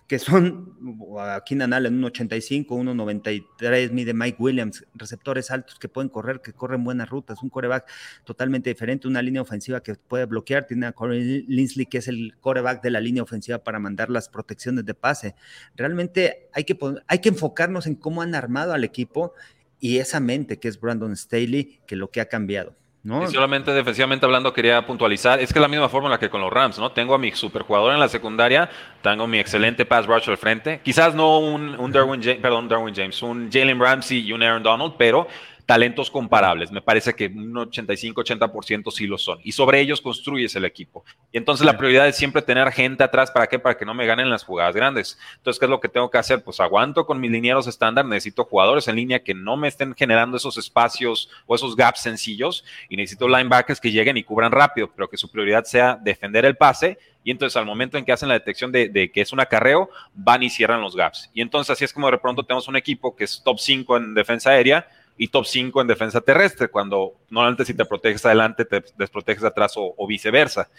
[0.07, 0.77] que son
[1.19, 6.53] aquí en Allen, un 85, 1.93, mide Mike Williams, receptores altos que pueden correr, que
[6.53, 7.89] corren buenas rutas, un coreback
[8.23, 12.35] totalmente diferente, una línea ofensiva que puede bloquear, tiene a Corey Linsley, que es el
[12.39, 15.35] coreback de la línea ofensiva para mandar las protecciones de pase.
[15.75, 19.33] Realmente hay que, hay que enfocarnos en cómo han armado al equipo
[19.79, 22.75] y esa mente que es Brandon Staley, que lo que ha cambiado.
[23.05, 26.51] Y solamente defensivamente hablando quería puntualizar, es que es la misma fórmula que con los
[26.51, 26.91] Rams, ¿no?
[26.91, 28.67] Tengo a mi superjugador en la secundaria,
[29.03, 32.95] tengo mi excelente pass rush al frente, quizás no un, un Darwin James, perdón, Darwin
[32.95, 35.27] James, un Jalen Ramsey y un Aaron Donald, pero
[35.65, 36.71] talentos comparables.
[36.71, 39.39] Me parece que un 85-80% sí lo son.
[39.43, 41.03] Y sobre ellos construyes el equipo.
[41.31, 43.31] Y entonces la prioridad es siempre tener gente atrás.
[43.31, 43.57] ¿Para qué?
[43.57, 45.17] Para que no me ganen las jugadas grandes.
[45.37, 46.43] Entonces, ¿qué es lo que tengo que hacer?
[46.43, 48.05] Pues aguanto con mis linieros estándar.
[48.05, 52.63] Necesito jugadores en línea que no me estén generando esos espacios o esos gaps sencillos.
[52.89, 56.55] Y necesito linebackers que lleguen y cubran rápido, pero que su prioridad sea defender el
[56.55, 59.89] pase y entonces al momento en que hacen la detección de, que es un acarreo,
[60.13, 61.31] van y cierran los gaps.
[61.33, 64.13] Y entonces así es como de pronto tenemos un equipo que es top 5 en
[64.13, 68.83] defensa aérea y top 5 en defensa terrestre, cuando normalmente si te proteges adelante, te
[68.97, 70.69] desproteges atrás o, viceversa.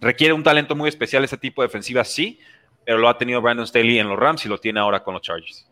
[0.00, 2.38] Requiere un talento muy especial ese tipo de defensiva, sí,
[2.84, 5.22] pero lo ha tenido Brandon Staley en los Rams y lo tiene ahora con los
[5.22, 5.68] Chargers.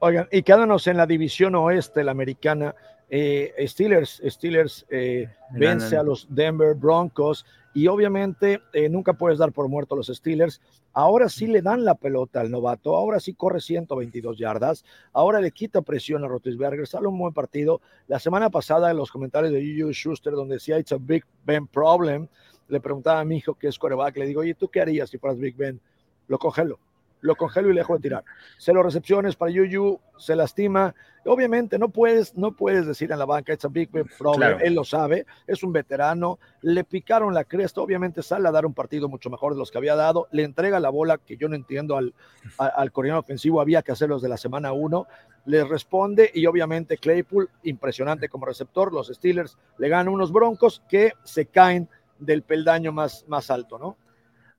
[0.00, 2.74] Oigan, y quédanos en la división oeste, la americana.
[3.10, 7.46] Eh, Steelers, Steelers eh, vence a los Denver Broncos
[7.78, 10.60] y obviamente eh, nunca puedes dar por muerto a los Steelers.
[10.92, 15.52] Ahora sí le dan la pelota al novato, ahora sí corre 122 yardas, ahora le
[15.52, 17.80] quita presión a Rotisberger, sale un buen partido.
[18.08, 21.68] La semana pasada en los comentarios de Juju Schuster, donde decía It's a Big Ben
[21.68, 22.26] problem,
[22.66, 25.18] le preguntaba a mi hijo que es coreback, le digo, oye, ¿tú qué harías si
[25.18, 25.80] fueras Big Ben?
[26.26, 26.80] Lo congelo
[27.20, 28.24] lo congelo y le dejo de tirar.
[28.58, 30.94] Cero recepciones para Yuyu, se lastima.
[31.24, 34.84] Obviamente no puedes, no puedes decir en la banca, it's a big, problem, él lo
[34.84, 39.28] sabe, es un veterano, le picaron la cresta, obviamente sale a dar un partido mucho
[39.28, 42.14] mejor de los que había dado, le entrega la bola, que yo no entiendo al,
[42.56, 45.06] al coreano ofensivo, había que hacerlo desde la semana uno,
[45.44, 51.12] le responde y obviamente Claypool, impresionante como receptor, los Steelers le ganan unos broncos que
[51.24, 53.96] se caen del peldaño más, más alto, ¿no?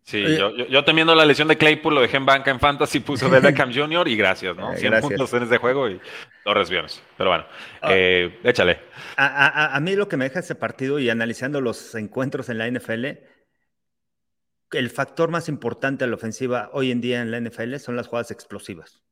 [0.03, 3.29] Sí, yo, yo, temiendo la lesión de Claypool, lo dejé en banca en Fantasy, puso
[3.29, 4.07] de Beckham Jr.
[4.07, 4.75] y gracias, ¿no?
[4.75, 6.01] 100 eh, puntos en ese juego y
[6.43, 7.03] dos recepciones.
[7.15, 7.45] Pero bueno,
[7.81, 7.89] ah.
[7.91, 8.79] eh, échale.
[9.17, 12.67] A, a, mí lo que me deja ese partido y analizando los encuentros en la
[12.69, 13.05] NFL,
[14.71, 18.07] el factor más importante de la ofensiva hoy en día en la NFL son las
[18.07, 19.03] jugadas explosivas.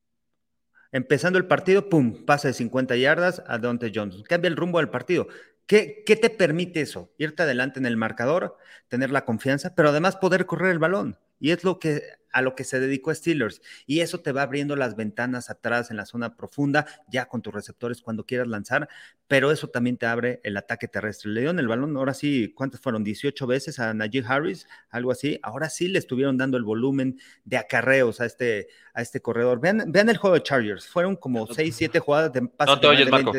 [0.90, 4.22] Empezando el partido, pum, pasa de 50 yardas a Dante Johnson.
[4.22, 5.28] Cambia el rumbo del partido.
[5.68, 7.12] ¿Qué, te permite eso?
[7.18, 8.56] Irte adelante en el marcador,
[8.88, 11.18] tener la confianza, pero además poder correr el balón.
[11.40, 12.02] Y es lo que
[12.32, 13.60] a lo que se dedicó Steelers.
[13.86, 17.52] Y eso te va abriendo las ventanas atrás en la zona profunda, ya con tus
[17.52, 18.88] receptores cuando quieras lanzar,
[19.26, 21.30] pero eso también te abre el ataque terrestre.
[21.32, 23.04] Le dieron el balón, ahora sí, ¿cuántas fueron?
[23.04, 25.38] 18 veces a Najee Harris, algo así.
[25.42, 29.60] Ahora sí le estuvieron dando el volumen de acarreos a este, a este corredor.
[29.60, 32.74] Vean, vean el juego de Chargers, fueron como 6, 7 jugadas de pases.
[32.74, 33.32] No te oyes, Marco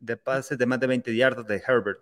[0.00, 2.00] de pases de más de 20 yardas de Herbert.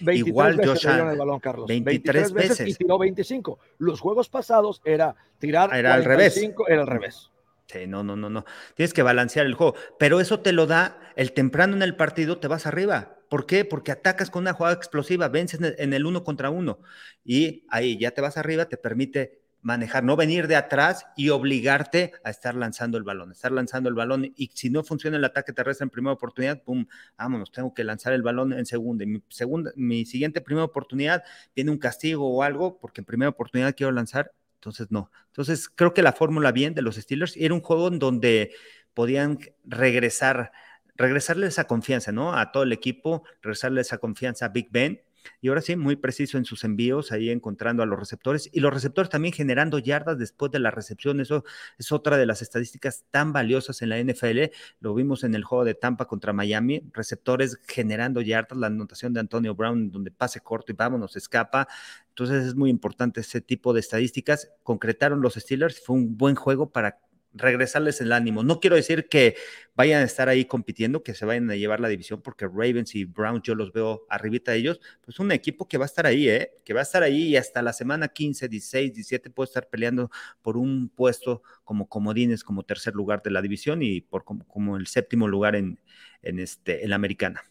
[0.00, 1.66] Igual veces Josh el balón, Carlos.
[1.66, 3.58] 23, veces, y tiró 25.
[3.78, 6.36] Los juegos pasados era tirar era al revés.
[6.68, 7.30] Era al revés.
[7.66, 8.44] Sí, no, no, no, no.
[8.74, 9.74] Tienes que balancear el juego.
[9.98, 13.18] Pero eso te lo da el temprano en el partido, te vas arriba.
[13.28, 13.64] ¿Por qué?
[13.64, 16.78] Porque atacas con una jugada explosiva, vences en el uno contra uno.
[17.24, 22.12] Y ahí ya te vas arriba, te permite manejar, no venir de atrás y obligarte
[22.22, 25.52] a estar lanzando el balón, estar lanzando el balón y si no funciona el ataque
[25.52, 26.86] terrestre en primera oportunidad, pum,
[27.18, 29.04] vámonos, tengo que lanzar el balón en segunda.
[29.04, 31.24] Mi, segunda, mi siguiente primera oportunidad
[31.56, 35.10] viene un castigo o algo porque en primera oportunidad quiero lanzar, entonces no.
[35.26, 38.52] Entonces creo que la fórmula bien de los Steelers era un juego en donde
[38.94, 40.52] podían regresar
[40.94, 42.34] regresarle esa confianza, ¿no?
[42.34, 45.02] A todo el equipo, regresarle esa confianza a Big Ben
[45.40, 48.72] y ahora sí, muy preciso en sus envíos, ahí encontrando a los receptores y los
[48.72, 51.20] receptores también generando yardas después de la recepción.
[51.20, 51.44] Eso
[51.78, 54.50] es otra de las estadísticas tan valiosas en la NFL.
[54.80, 59.20] Lo vimos en el juego de Tampa contra Miami, receptores generando yardas, la anotación de
[59.20, 61.68] Antonio Brown, donde pase corto y vámonos, escapa.
[62.08, 64.50] Entonces es muy importante ese tipo de estadísticas.
[64.62, 66.98] Concretaron los Steelers, fue un buen juego para
[67.36, 68.42] regresarles el ánimo.
[68.42, 69.36] No quiero decir que
[69.74, 73.04] vayan a estar ahí compitiendo, que se vayan a llevar la división, porque Ravens y
[73.04, 76.28] Browns yo los veo arribita de ellos, pues un equipo que va a estar ahí,
[76.28, 76.52] ¿eh?
[76.64, 80.10] que va a estar ahí y hasta la semana 15, 16, 17 puede estar peleando
[80.42, 84.86] por un puesto como comodines, como tercer lugar de la división y por como, el
[84.86, 85.78] séptimo lugar en,
[86.22, 87.42] en, este, en la americana.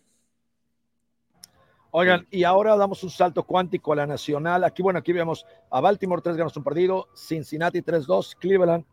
[1.98, 4.66] Oigan, y ahora damos un salto cuántico a la nacional.
[4.66, 8.84] Aquí, bueno, aquí vemos a Baltimore tres ganas un partido, Cincinnati 3-2, Cleveland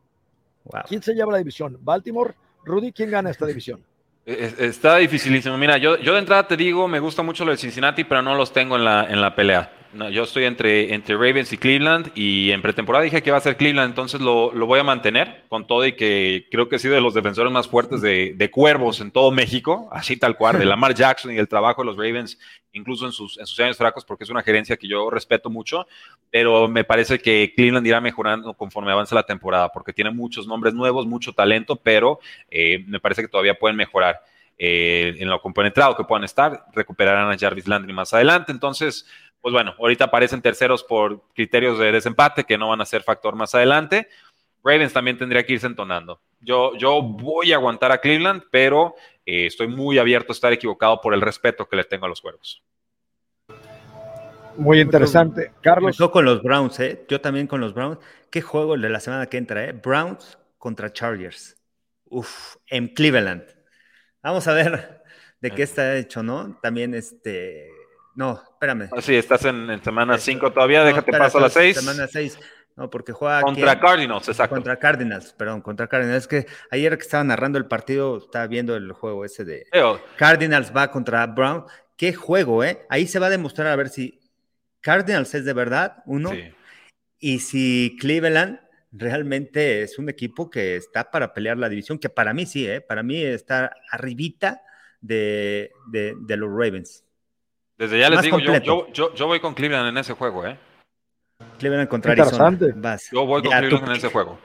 [0.88, 1.78] ¿Quién se lleva la división?
[1.80, 2.34] ¿Baltimore?
[2.64, 3.82] Rudy, ¿quién gana esta división?
[4.26, 5.58] Está dificilísimo.
[5.58, 8.34] Mira, yo, yo de entrada te digo, me gusta mucho lo de Cincinnati, pero no
[8.34, 9.70] los tengo en la, en la pelea.
[10.10, 13.56] Yo estoy entre, entre Ravens y Cleveland y en pretemporada dije que va a ser
[13.56, 16.94] Cleveland, entonces lo, lo voy a mantener con todo y que creo que he sido
[16.94, 20.64] de los defensores más fuertes de, de cuervos en todo México, así tal cual, de
[20.66, 22.38] Lamar Jackson y el trabajo de los Ravens
[22.72, 25.86] incluso en sus, en sus años fracos, porque es una gerencia que yo respeto mucho,
[26.30, 30.74] pero me parece que Cleveland irá mejorando conforme avance la temporada, porque tiene muchos nombres
[30.74, 32.18] nuevos, mucho talento, pero
[32.50, 34.20] eh, me parece que todavía pueden mejorar.
[34.64, 38.52] Eh, en lo compenetrado que puedan estar, recuperarán a Jarvis Landry más adelante.
[38.52, 39.06] Entonces,
[39.42, 43.34] pues bueno, ahorita aparecen terceros por criterios de desempate que no van a ser factor
[43.34, 44.08] más adelante.
[44.62, 46.20] Ravens también tendría que irse entonando.
[46.40, 48.94] Yo, yo voy a aguantar a Cleveland, pero
[49.26, 52.20] eh, estoy muy abierto a estar equivocado por el respeto que le tengo a los
[52.20, 52.62] cuervos.
[54.56, 55.52] Muy interesante.
[55.60, 55.96] Carlos.
[55.96, 57.04] Yo con los Browns, ¿eh?
[57.08, 57.98] Yo también con los Browns.
[58.30, 59.72] ¿Qué juego el de la semana que entra, eh?
[59.72, 61.60] Browns contra Chargers.
[62.04, 63.44] Uf, en Cleveland.
[64.22, 65.02] Vamos a ver
[65.40, 66.58] de qué está hecho, ¿no?
[66.62, 67.68] También este.
[68.14, 68.88] No, espérame.
[68.92, 71.76] Ah, sí, estás en, semana 5 todavía, déjate pasar a las 6.
[71.76, 72.38] Semana 6.
[72.76, 73.42] No, porque juega.
[73.42, 74.54] Contra Cardinals, exacto.
[74.54, 76.22] Contra Cardinals, perdón, contra Cardinals.
[76.22, 79.66] Es que ayer que estaba narrando el partido, estaba viendo el juego ese de.
[80.16, 81.64] Cardinals va contra Brown.
[81.96, 82.86] Qué juego, ¿eh?
[82.88, 84.20] Ahí se va a demostrar a ver si
[84.80, 86.32] Cardinals es de verdad, uno.
[87.18, 88.58] Y si Cleveland
[88.90, 92.80] realmente es un equipo que está para pelear la división, que para mí sí, ¿eh?
[92.80, 94.62] para mí está arribita
[95.00, 95.70] de,
[96.28, 97.04] los Ravens.
[97.76, 100.56] Desde ya les digo, yo, yo, voy con Cleveland en ese juego, ¿eh?
[101.58, 102.58] Cleveland contra Arizona.
[103.10, 104.38] Yo voy con Cleveland en ese juego.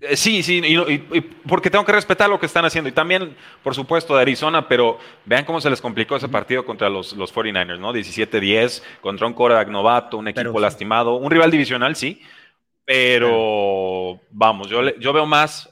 [0.00, 2.88] Eh, sí, sí, y, porque tengo que respetar lo que están haciendo.
[2.88, 6.88] Y también, por supuesto, de Arizona, pero vean cómo se les complicó ese partido contra
[6.88, 7.92] los, los 49ers, ¿no?
[7.92, 12.22] 17-10, contra un quarterback novato, un equipo lastimado, un rival divisional, sí,
[12.84, 15.70] pero vamos, yo, yo veo más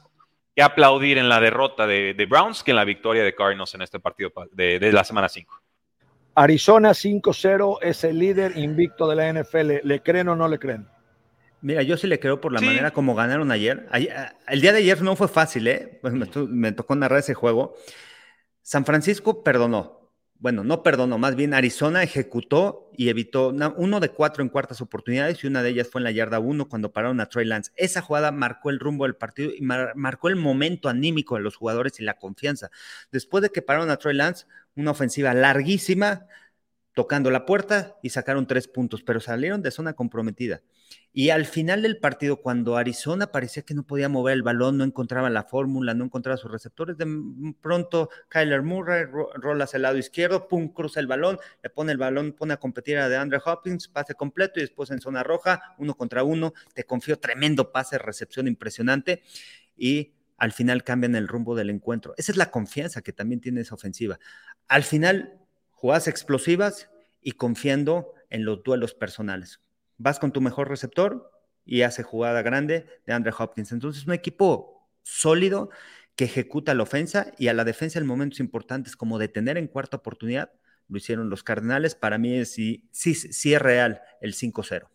[0.55, 3.99] que aplaudir en la derrota de, Browns que en la victoria de Cardinals en este
[3.99, 5.59] partido de, de la semana 5.
[6.39, 9.85] Arizona 5-0 es el líder invicto de la NFL.
[9.85, 10.87] ¿Le creen o no le creen?
[11.59, 13.89] Mira, yo sí le creo por la manera como ganaron ayer.
[14.47, 15.99] El día de ayer no fue fácil, ¿eh?
[16.01, 17.75] Pues me, tocó narrar ese juego.
[18.61, 19.98] San Francisco perdonó.
[20.39, 25.43] Bueno, no perdonó, más bien Arizona ejecutó y evitó uno de cuatro en cuartas oportunidades
[25.43, 27.73] y una de ellas fue en la yarda uno cuando pararon a Trey Lance.
[27.75, 31.99] Esa jugada marcó el rumbo del partido y marcó el momento anímico de los jugadores
[31.99, 32.71] y la confianza.
[33.11, 36.25] Después de que pararon a Trey Lance, una ofensiva larguísima,
[36.93, 40.61] tocando la puerta y sacaron tres puntos, pero salieron de zona comprometida.
[41.11, 44.83] Y al final del partido, cuando Arizona parecía que no podía mover el balón, no
[44.83, 47.07] encontraba la fórmula, no encontraba sus receptores, de
[47.61, 51.97] pronto Kyler Murray rola hacia el lado izquierdo, pum, cruza el balón, le pone el
[51.97, 55.95] balón, pone a competir a DeAndre Hopkins, pase completo y después en zona roja, uno
[55.95, 59.23] contra uno, te confío tremendo pase, recepción impresionante
[59.75, 62.13] y al final cambian el rumbo del encuentro.
[62.17, 64.19] Esa es la confianza que también tiene esa ofensiva.
[64.67, 65.39] Al final,
[65.71, 69.59] jugadas explosivas y confiando en los duelos personales
[69.99, 71.31] vas con tu mejor receptor
[71.63, 73.71] y hace jugada grande de Andre Hopkins.
[73.71, 75.69] Entonces, un equipo sólido
[76.15, 79.97] que ejecuta la ofensa y a la defensa en momentos importantes como detener en cuarta
[79.97, 80.51] oportunidad,
[80.87, 81.93] lo hicieron los Cardenales.
[81.93, 84.87] Para mí es, sí, sí, sí es real el 5-0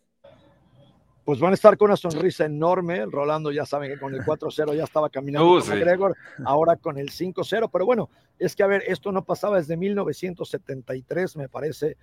[1.25, 3.03] pues van a estar con una sonrisa enorme.
[3.07, 6.15] Rolando ya saben que con el 4-0 ya estaba caminando uh, con Gregor,
[6.45, 7.69] ahora con el 5-0.
[7.71, 11.97] Pero bueno, es que a ver, esto no pasaba desde 1973, me parece,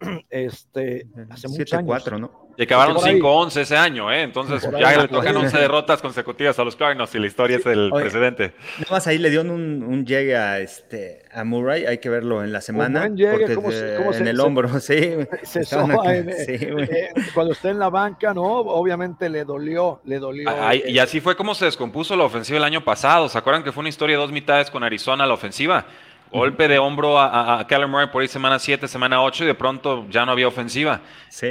[0.30, 2.20] este, hace muchos años.
[2.20, 2.46] ¿no?
[2.58, 4.22] Y acabaron 5-11 ese año, ¿eh?
[4.22, 7.90] Entonces ya le tocan 11 derrotas consecutivas a los Cardinals y la historia es el
[7.92, 8.54] precedente.
[8.78, 12.42] Nada más ahí le dio un, un, llegue a, este, a Murray, hay que verlo
[12.42, 13.08] en la semana.
[13.08, 15.16] Llegue, porque en el hombro, sí.
[15.42, 18.44] Se eh, cuando está en la banca, ¿no?
[18.44, 20.50] Obviamente le dolió, le dolió.
[20.86, 23.28] y así fue como se descompuso la ofensiva el año pasado.
[23.28, 25.86] ¿Se acuerdan que fue una historia de dos mitades con Arizona la ofensiva?
[26.30, 30.06] Golpe de hombro a, a, Murray por ahí semana 7, semana 8 y de pronto
[30.10, 31.00] ya no había ofensiva.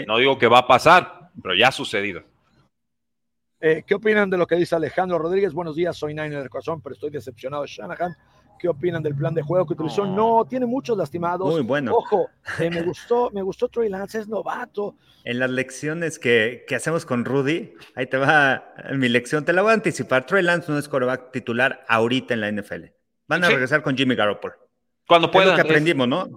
[0.07, 2.23] No digo que va a pasar, pero ya ha sucedido.
[3.61, 5.53] Eh, ¿Qué opinan de lo que dice Alejandro Rodríguez?
[5.53, 8.15] Buenos días, soy Niner del corazón, pero estoy decepcionado de Shanahan.
[8.59, 10.05] ¿Qué opinan del plan de juego que utilizó?
[10.05, 11.51] No, tiene muchos lastimados.
[11.51, 11.93] Muy bueno.
[11.95, 14.95] Ojo, eh, me gustó, me gustó Troy Lance, es novato.
[15.23, 19.61] En las lecciones que, que, hacemos con Rudy, ahí te va mi lección, te la
[19.61, 20.25] voy a anticipar.
[20.25, 22.85] Troy Lance no es quarterback titular ahorita en la NFL.
[23.27, 24.64] Van a regresar con Jimmy Garoppolo.
[25.07, 25.49] Cuando puedan.
[25.49, 26.27] Es lo que aprendimos, ¿no?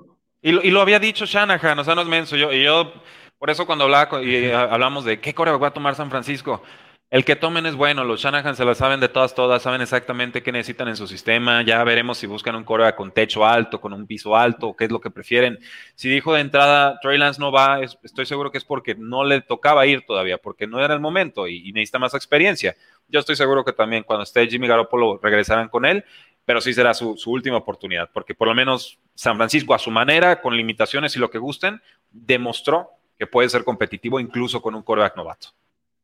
[0.41, 2.37] Y lo, y lo, había dicho Shanahan, o sea, no es menso.
[2.37, 2.93] Yo, y yo,
[3.39, 6.63] por eso cuando hablaba y hablamos de qué coreback va a tomar San Francisco,
[7.11, 10.43] el que tomen es bueno, los Shanahan se lo saben de todas, todas, saben exactamente
[10.43, 13.95] qué necesitan en su sistema, ya veremos si buscan un coreback con techo alto, con
[13.95, 15.59] un piso alto, qué es lo que prefieren.
[15.95, 19.41] Si dijo de entrada Trey Lance no va, estoy seguro que es porque no le
[19.41, 22.77] tocaba ir todavía, porque no era el momento y, y necesita más experiencia.
[23.09, 26.05] Yo estoy seguro que también cuando esté Jimmy Garoppolo regresarán con él
[26.49, 30.41] pero sí será su, última oportunidad, porque por lo menos San Francisco a su manera,
[30.41, 32.89] con limitaciones y lo que gusten, demostró
[33.19, 35.49] que puede ser competitivo incluso con un coreback novato.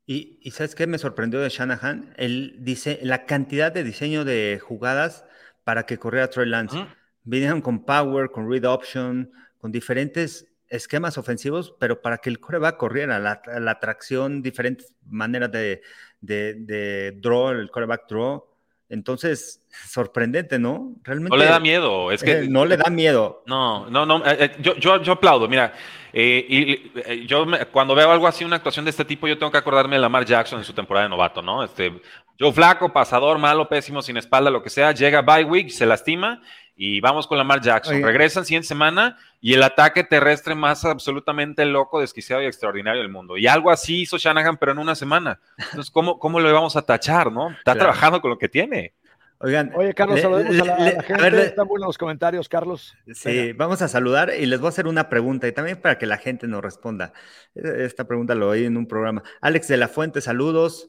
[0.06, 2.12] Y, ¿sabes qué me sorprendió de Shanahan?
[2.18, 5.24] Él dice la cantidad de diseño de jugadas
[5.64, 6.88] para que corriera Troy Lance.
[7.22, 12.76] Vinieron con power, con read option, con diferentes esquemas ofensivos, pero para que el coreback
[12.76, 15.80] corriera, la, la tracción, diferentes maneras de,
[16.20, 18.53] de, de draw, el coreback draw
[18.88, 20.94] entonces, sorprendente, ¿no?
[21.02, 21.36] Realmente.
[21.36, 22.42] No le da miedo, es que.
[22.48, 23.42] no le da miedo.
[23.46, 24.24] No, no, no.
[24.26, 25.72] Eh, eh, yo, yo, yo, aplaudo, mira.
[26.12, 29.58] Eh, y yo cuando veo algo así, una actuación de este tipo, yo tengo que
[29.58, 31.64] acordarme de Lamar Jackson en su temporada de novato, ¿no?
[31.64, 31.92] Este,
[32.38, 36.40] yo flaco, pasador, malo, pésimo, sin espalda, lo que sea, llega by week, se lastima
[36.76, 38.02] Y vamos con Lamar Jackson.
[38.02, 43.36] Regresan 100 semana y el ataque terrestre más absolutamente loco, desquiciado y extraordinario del mundo.
[43.36, 45.40] Y algo así hizo Shanahan, pero en una semana.
[45.56, 47.50] Entonces, ¿cómo, cómo lo vamos a tachar, no?
[47.50, 48.94] Está trabajando con lo que tiene.
[49.38, 51.42] Oigan, Oye, Carlos, saludemos a la, gente.
[51.44, 52.96] Están buenos los comentarios, Carlos.
[53.12, 56.06] Sí, vamos a saludar y les voy a hacer una pregunta y también para que
[56.06, 57.12] la gente nos responda.
[57.54, 59.22] Esta pregunta lo oí en un programa.
[59.40, 60.88] Alex de la Fuente, saludos.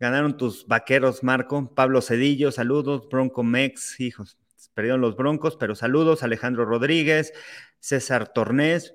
[0.00, 1.74] Ganaron tus vaqueros, Marco.
[1.74, 3.08] Pablo Cedillo, saludos.
[3.10, 4.38] Bronco Mex, hijos,
[4.74, 6.22] perdieron los Broncos, pero saludos.
[6.22, 7.32] Alejandro Rodríguez,
[7.78, 8.94] César Tornés,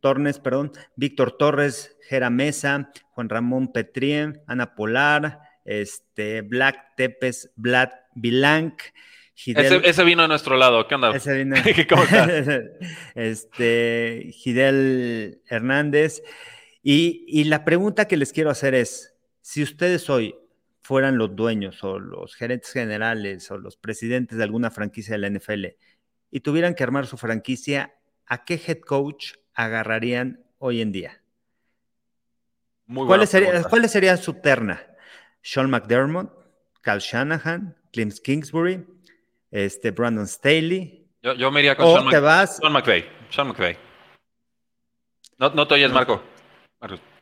[0.00, 7.90] Tornes, perdón, Víctor Torres, Jera Mesa, Juan Ramón Petrien, Ana Polar, este, Black Tepes, Vlad
[8.14, 8.80] Vilanc.
[9.36, 11.14] ese, vino a nuestro lado, ¿qué onda?
[11.14, 11.56] Ese vino.
[11.88, 12.02] ¿Cómo
[13.14, 16.22] este, Gidel Hernández.
[16.82, 20.34] Y, y la pregunta que les quiero hacer es, si ustedes hoy
[20.84, 25.30] fueran los dueños o los gerentes generales o los presidentes de alguna franquicia de la
[25.30, 25.64] NFL
[26.30, 27.94] y tuvieran que armar su franquicia,
[28.26, 31.22] ¿a qué head coach agarrarían hoy en día?
[32.86, 33.26] ¿Cuál
[33.70, 34.86] ¿Cuáles serían su terna?
[35.40, 36.30] Sean McDermott,
[36.82, 38.84] Cal Shanahan, Clem Kingsbury,
[39.50, 41.08] este, Brandon Staley.
[41.22, 43.08] Yo, me iría con Sean, Sean McVay.
[43.30, 43.78] Sean McVay.
[45.38, 46.22] No, no te oyes, Marco.
[46.78, 47.13] Marco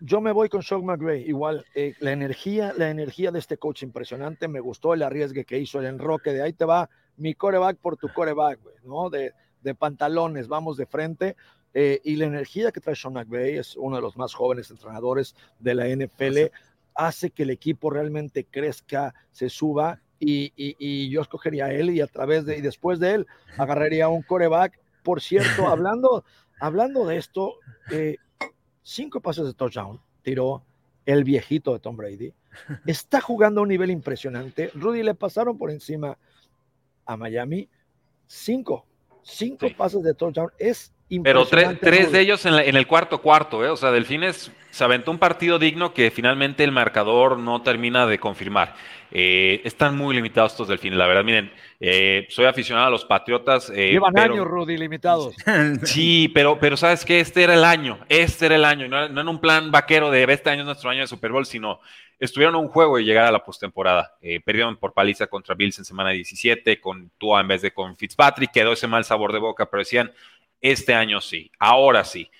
[0.00, 1.28] yo me voy con Sean McVay.
[1.28, 4.48] Igual, eh, la energía, la energía de este coach impresionante.
[4.48, 7.96] Me gustó el arriesgue que hizo, el enroque de ahí te va mi coreback por
[7.96, 9.08] tu coreback, ¿no?
[9.08, 9.32] De,
[9.62, 11.36] de, pantalones, vamos de frente.
[11.72, 15.34] Eh, y la energía que trae Sean McVay es uno de los más jóvenes entrenadores
[15.58, 16.52] de la NFL.
[16.94, 20.00] Hace que el equipo realmente crezca, se suba.
[20.18, 23.26] Y, y, yo escogería a él y a través de, y después de él,
[23.58, 24.78] agarraría un coreback.
[25.02, 26.24] Por cierto, hablando,
[26.58, 27.56] hablando de esto,
[27.90, 28.16] eh,
[28.86, 30.62] cinco pases de touchdown, tiró
[31.06, 32.32] el viejito de Tom Brady.
[32.86, 34.70] Está jugando a un nivel impresionante.
[34.74, 36.16] Rudy le pasaron por encima
[37.04, 37.68] a Miami.
[38.28, 38.86] Cinco,
[39.22, 40.50] cinco pases de touchdown.
[40.58, 40.92] Es
[41.22, 43.68] pero tres, tres de ellos en, el cuarto cuarto, ¿eh?
[43.68, 48.18] o sea, Delfines se aventó un partido digno que finalmente el marcador no termina de
[48.18, 48.74] confirmar.
[49.10, 53.70] Eh, están muy limitados estos Delfines, la verdad, miren, eh, soy aficionado a los Patriotas.
[53.70, 55.34] Eh, Llevan años, Rudy, limitados.
[55.84, 59.20] Sí, pero, pero sabes que este era el año, este era el año, no, no
[59.20, 61.80] en un plan vaquero de este año es nuestro año de Super Bowl, sino
[62.18, 64.16] estuvieron a un juego y llegar a la postemporada.
[64.44, 68.50] perdieron por paliza contra Bills en semana 17, con Tua en vez de con Fitzpatrick,
[68.50, 70.12] quedó ese mal sabor de boca, pero decían
[70.60, 72.30] este año sí, ahora sí.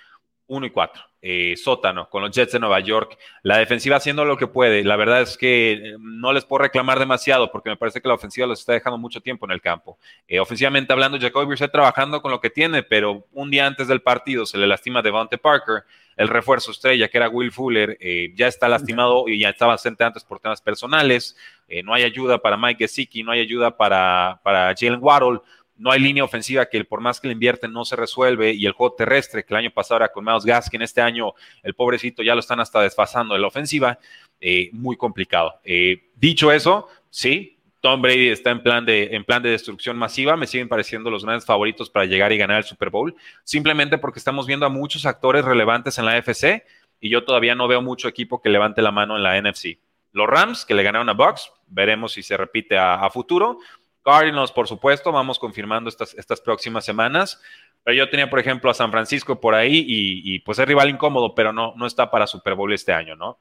[0.49, 1.03] 1 y 4.
[1.29, 3.19] Eh, sótano con los Jets de Nueva York.
[3.43, 4.85] La defensiva haciendo lo que puede.
[4.85, 8.15] La verdad es que eh, no les puedo reclamar demasiado porque me parece que la
[8.15, 9.99] ofensiva los está dejando mucho tiempo en el campo.
[10.29, 14.03] Eh, ofensivamente hablando, Jacoby Brissett trabajando con lo que tiene, pero un día antes del
[14.03, 15.83] partido se le lastima Devante Parker.
[16.17, 17.99] El refuerzo estrella, que era Will Fuller,
[18.35, 21.37] ya está lastimado y ya estaba ausente antes por temas personales.
[21.85, 25.41] no hay ayuda para Mike Gesicki, no hay ayuda para, para Jalen Waddle
[25.79, 28.73] no hay línea ofensiva que por más que le invierten no se resuelve y el
[28.73, 32.35] juego terrestre que el año pasado era con Miles Gaskin, este año el pobrecito ya
[32.35, 33.99] lo están hasta desfasando en la ofensiva,
[34.41, 35.61] eh, muy complicado.
[35.65, 40.37] Eh, dicho eso, sí, Tom Brady está en plan, de, en plan de destrucción masiva,
[40.37, 43.15] me siguen pareciendo los grandes favoritos para llegar y ganar el Super Bowl,
[43.45, 46.65] simplemente porque estamos viendo a muchos actores relevantes en la FC
[47.01, 49.79] y yo todavía no veo mucho equipo que levante la mano en la NFC.
[50.13, 53.59] Los Rams, que le ganaron a Bucks, veremos si se repite a futuro.
[54.07, 57.43] Cardinals, por supuesto, vamos confirmando estas, estas próximas semanas.
[57.83, 61.35] Pero yo tenía, por ejemplo, a San Francisco por ahí y, pues es rival incómodo,
[61.35, 63.39] pero no, no está para Super Bowl este año, ¿no?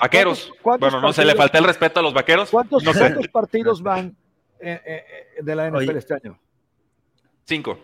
[0.00, 0.52] vaqueros.
[0.62, 2.50] bueno, no se le falta el respeto a los vaqueros.
[2.50, 2.84] ¿Cuántos,
[3.32, 4.16] partidos van
[4.60, 5.04] eh, eh,
[5.38, 6.38] eh, de la NFL este año?
[7.44, 7.78] Cinco.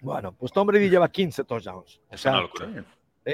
[0.00, 2.00] Bueno, pues Tom Brady lleva 15 touchdowns.
[2.10, 2.84] Es una locura.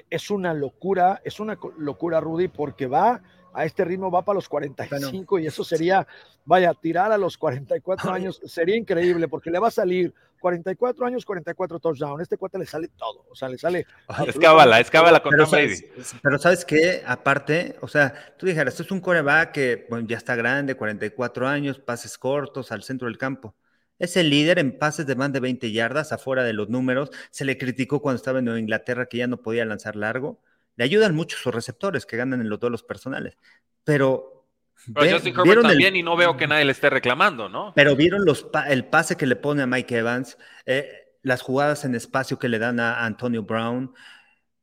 [0.09, 3.21] Es una locura, es una locura, Rudy, porque va
[3.55, 6.07] a este ritmo va para los 45 y eso sería,
[6.45, 11.25] vaya, tirar a los 44 años sería increíble porque le va a salir 44 años,
[11.25, 12.23] 44 touchdowns.
[12.23, 13.87] Este cuate le sale todo, o sea, le sale.
[14.27, 15.85] Es cábala, es cábala con pero sabes,
[16.23, 20.35] pero sabes que, aparte, o sea, tú dijeras, esto es un coreback que ya está
[20.35, 23.55] grande, 44 años, pases cortos al centro del campo.
[23.99, 27.11] Es el líder en pases de más de 20 yardas afuera de los números.
[27.31, 30.41] Se le criticó cuando estaba en Nueva Inglaterra que ya no podía lanzar largo.
[30.77, 33.37] Le ayudan mucho sus receptores que ganan en los duelos personales.
[33.85, 34.47] Pero.
[34.95, 37.73] Pero Justin Herbert también y no veo que nadie le esté reclamando, ¿no?
[37.75, 40.91] Pero vieron los el pase que le pone a Mike Evans, eh,
[41.23, 43.95] las jugadas en espacio que le dan a Antonio Brown.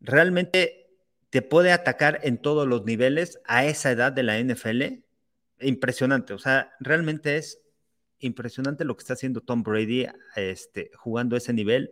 [0.01, 0.89] Realmente
[1.29, 5.03] te puede atacar en todos los niveles a esa edad de la NFL.
[5.61, 6.33] Impresionante.
[6.33, 7.61] O sea, realmente es
[8.19, 11.91] impresionante lo que está haciendo Tom Brady este, jugando ese nivel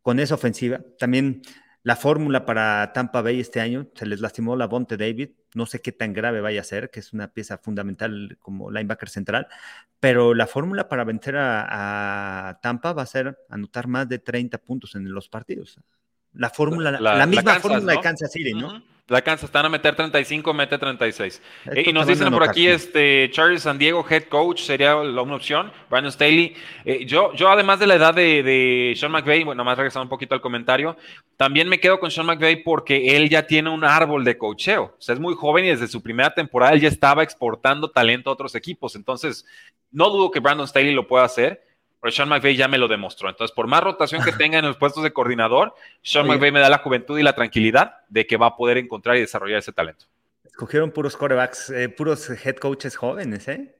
[0.00, 0.80] con esa ofensiva.
[0.98, 1.42] También
[1.84, 5.30] La fórmula para Tampa Bay este año se les lastimó la Bonte David.
[5.54, 9.08] No sé qué tan grave vaya a ser, que es una pieza fundamental como linebacker
[9.08, 9.48] central.
[9.98, 14.94] Pero la fórmula para vencer a, Tampa va a ser anotar más de 30 puntos
[14.94, 15.80] en los partidos.
[16.34, 18.82] La fórmula, la, misma fórmula de Kansas City, ¿no?
[19.08, 21.42] La Kansas están a meter 35, mete 36.
[21.66, 25.70] Eh, y nos dicen por aquí, este, Charles San Diego, head coach, sería una opción.
[25.90, 26.54] Brandon Staley.
[26.84, 30.34] Eh, yo, yo, además de la edad de, Sean McVay, bueno, más regresando un poquito
[30.34, 30.96] al comentario,
[31.36, 34.94] también me quedo con Sean McVay porque él ya tiene un árbol de coacheo.
[34.96, 38.30] O sea, es muy joven y desde su primera temporada él ya estaba exportando talento
[38.30, 38.96] a otros equipos.
[38.96, 39.44] Entonces,
[39.90, 41.71] no dudo que Brandon Staley lo pueda hacer
[42.10, 43.28] Sean McVay ya me lo demostró.
[43.28, 46.68] Entonces, por más rotación que tenga en los puestos de coordinador, Sean McVay me da
[46.68, 50.06] la juventud y la tranquilidad de que va a poder encontrar y desarrollar ese talento.
[50.44, 53.74] Escogieron puros corebacks, eh, puros head coaches jóvenes, ¿eh?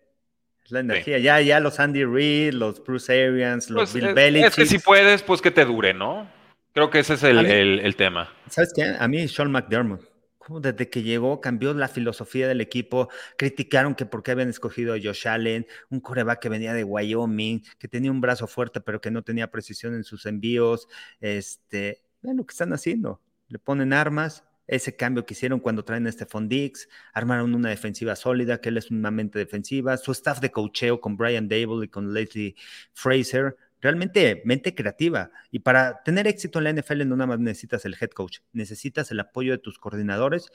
[0.64, 1.18] Es la energía.
[1.18, 4.48] Ya, ya los Andy Reid, los Bruce Arians, los pues, Bill Belichick.
[4.50, 6.30] Es que si puedes, pues que te dure, ¿no?
[6.72, 8.32] Creo que ese es el, el tema.
[8.48, 8.84] ¿Sabes qué?
[8.98, 10.11] A mí Sean McDermott
[10.60, 14.98] desde que llegó cambió la filosofía del equipo, criticaron que por qué habían escogido a
[15.02, 19.10] Josh Allen, un coreback que venía de Wyoming, que tenía un brazo fuerte pero que
[19.10, 20.88] no tenía precisión en sus envíos,
[21.20, 26.06] este, vean lo que están haciendo, le ponen armas, ese cambio que hicieron cuando traen
[26.06, 30.40] a Stephon Dix, armaron una defensiva sólida, que él es una mente defensiva, su staff
[30.40, 32.54] de cocheo con Brian Dable y con Leslie
[32.92, 35.30] Fraser, realmente mente creativa.
[35.50, 39.10] Y para tener éxito en la NFL no nada más necesitas el head coach, necesitas
[39.10, 40.50] el apoyo de tus coordinadores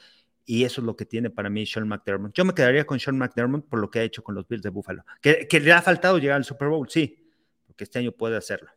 [0.45, 2.34] y eso es lo que tiene para mí Sean McDermott.
[2.34, 4.69] Yo me quedaría con Sean McDermott por lo que ha hecho con los Bills de
[4.69, 5.03] Buffalo.
[5.21, 7.30] Que, que le ha faltado llegar al Super Bowl, sí,
[7.67, 8.71] porque este año puede hacerlo.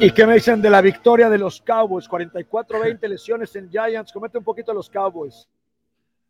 [0.00, 2.08] ¿Y qué me dicen de la victoria de los Cowboys?
[2.08, 4.12] 44-20 lesiones en Giants.
[4.12, 5.48] Comete un poquito a los Cowboys.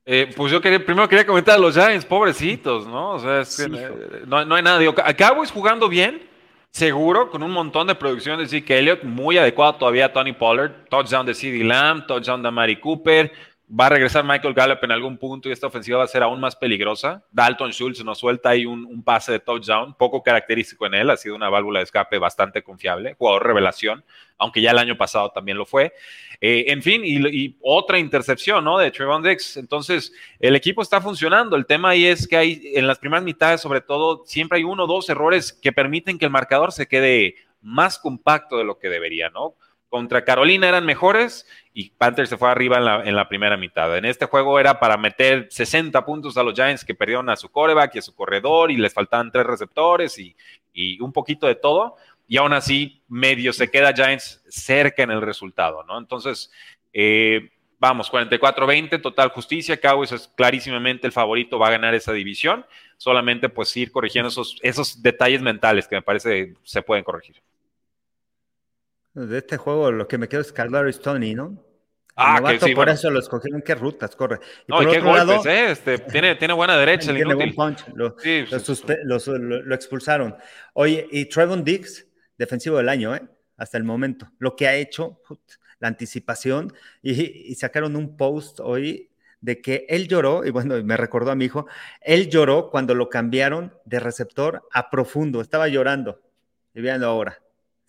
[0.07, 3.13] Eh, pues yo quería, primero quería comentar a los Giants, pobrecitos, ¿no?
[3.13, 4.79] O sea, es que eh, no, hay nada.
[4.79, 6.23] Digo, Cowboys jugando bien,
[6.71, 10.73] seguro, con un montón de producción de Zeke Elliott, muy adecuado todavía a Tony Pollard,
[10.91, 13.33] touchdown de CD Lamb, touchdown de Mari Cooper,
[13.69, 16.39] va a regresar Michael Gallup en algún punto y esta ofensiva va a ser aún
[16.39, 17.25] más peligrosa.
[17.33, 21.35] Dalton Schultz nos suelta ahí un, pase de touchdown, poco característico en él, ha sido
[21.35, 24.05] una válvula de escape bastante confiable, jugador revelación,
[24.39, 25.93] aunque ya el año pasado también lo fue.
[26.41, 28.79] Eh, en fin, y, otra intercepción, ¿no?
[28.79, 29.57] De Trevon Dix.
[29.57, 31.57] Entonces, el equipo está funcionando.
[31.57, 34.85] El tema ahí es que hay, en las primeras mitades, sobre todo, siempre hay uno
[34.85, 38.91] o dos errores que permiten que el marcador se quede más compacto de lo que
[38.91, 39.55] debería, ¿no?
[39.95, 43.97] Contra Carolina eran mejores y Panthers se fue arriba en la, primera mitad.
[43.97, 47.49] En este juego era para meter 60 puntos a los Giants que perdieron a su
[47.49, 50.35] coreback y a su corredor y les faltaban tres receptores y,
[50.99, 51.95] un poquito de todo.
[52.27, 55.97] Y aún así, medio se queda Giants cerca en el resultado, ¿no?
[55.97, 56.51] Entonces,
[56.93, 59.81] eh, vamos, 44-20, total justicia.
[59.81, 62.67] Cowboys es clarísimamente el favorito, va a ganar esa división.
[62.97, 67.37] Solamente pues ir corrigiendo esos, esos detalles mentales que me parece se pueden corregir.
[69.15, 71.65] De este juego lo que me quedo es Caldari Tony, ¿no?
[72.17, 73.63] Ah, que sí, por eso lo escogieron.
[73.63, 74.39] ¿Qué rutas corre?
[74.67, 75.71] Y no, por qué golpes, ¿eh?
[75.73, 77.55] Este, tiene, tiene buena derecha el inútil.
[77.95, 78.45] Lo, sí,
[79.05, 80.37] lo, expulsaron.
[80.75, 82.07] Oye, y Trevon Diggs,
[82.39, 83.23] defensivo del año, ¿eh?
[83.57, 84.31] Hasta el momento.
[84.39, 85.21] Lo que ha hecho,
[85.81, 89.11] la anticipación, y, y, sacaron un post hoy
[89.41, 91.67] de que él lloró, y bueno, me recordó a mi hijo,
[92.01, 96.21] él lloró cuando lo cambiaron de receptor a profundo, estaba llorando.
[96.75, 97.44] Y veanlo ahora.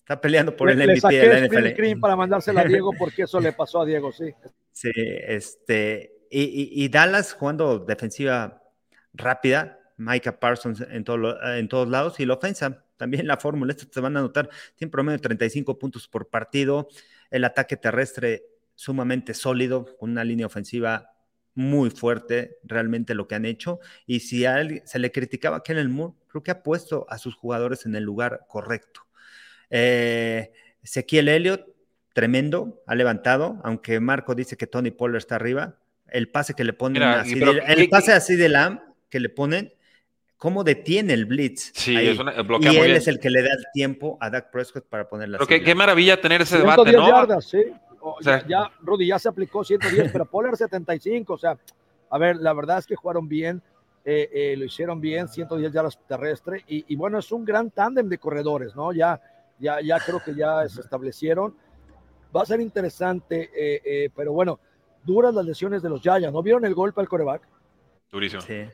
[0.06, 2.00] Está peleando por el MVP de la NFL.
[2.00, 4.32] para mandársela a Diego porque eso le pasó a Diego, sí.
[4.72, 8.62] Sí, este, y, Dallas jugando defensiva
[9.14, 14.00] rápida, Micah Parsons en, en todos lados, y la ofensa, también la fórmula, esto te
[14.00, 16.88] van a notar, tiene promedio de 35 puntos por partido,
[17.32, 18.46] el ataque terrestre
[18.76, 21.16] sumamente sólido, con una línea ofensiva
[21.56, 25.64] muy fuerte, realmente lo que han hecho, y si a él se le criticaba a
[25.64, 29.05] Kellen Moore, creo que ha puesto a sus jugadores en el lugar correcto.
[29.70, 30.52] Eh,
[30.84, 31.66] Ezequiel Elliott,
[32.14, 35.76] tremendo, ha levantado, aunque Marco dice que Tony Pollard está arriba.
[36.08, 39.74] El pase que le ponen así, de, el pase así de Lam que le ponen,
[40.38, 41.72] ¿cómo detiene el blitz?
[41.74, 44.52] Sí, es una, bloquea y él es el que le da el tiempo a Dak
[44.52, 45.40] Prescott para ponerla.
[45.40, 47.08] Pero qué, maravilla tener ese debate, ¿no?
[47.08, 47.64] Yardas, sí.
[48.00, 51.58] o sea, ya, Rudy, ya se aplicó 110, pero Pollard 75, o sea,
[52.10, 53.62] a ver, la verdad es que jugaron bien,
[54.06, 58.08] eh, eh, lo hicieron bien, 110 yardas terrestre, y, y bueno, es un gran tándem
[58.08, 58.94] de corredores, ¿no?
[58.94, 59.20] Ya
[59.60, 61.56] ya, ya creo que ya se establecieron.
[62.36, 64.60] Va a ser interesante, eh, eh, pero bueno,
[65.04, 66.34] duras las lesiones de los Yayas.
[66.34, 67.48] ¿No vieron el golpe al coreback?
[68.12, 68.42] Durísimo.
[68.42, 68.66] Sí.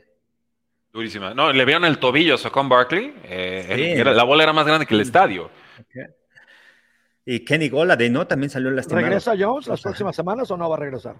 [0.92, 1.32] Durísima.
[1.32, 3.14] No, le vieron el tobillo a Socon Barkley.
[3.24, 5.50] Eh, la bola era más grande que el estadio.
[7.24, 8.26] Y Kenny Golade, ¿no?
[8.26, 9.06] También salió lastimado.
[9.06, 11.16] ¿Regresa Jones las próximas semanas o no va a regresar?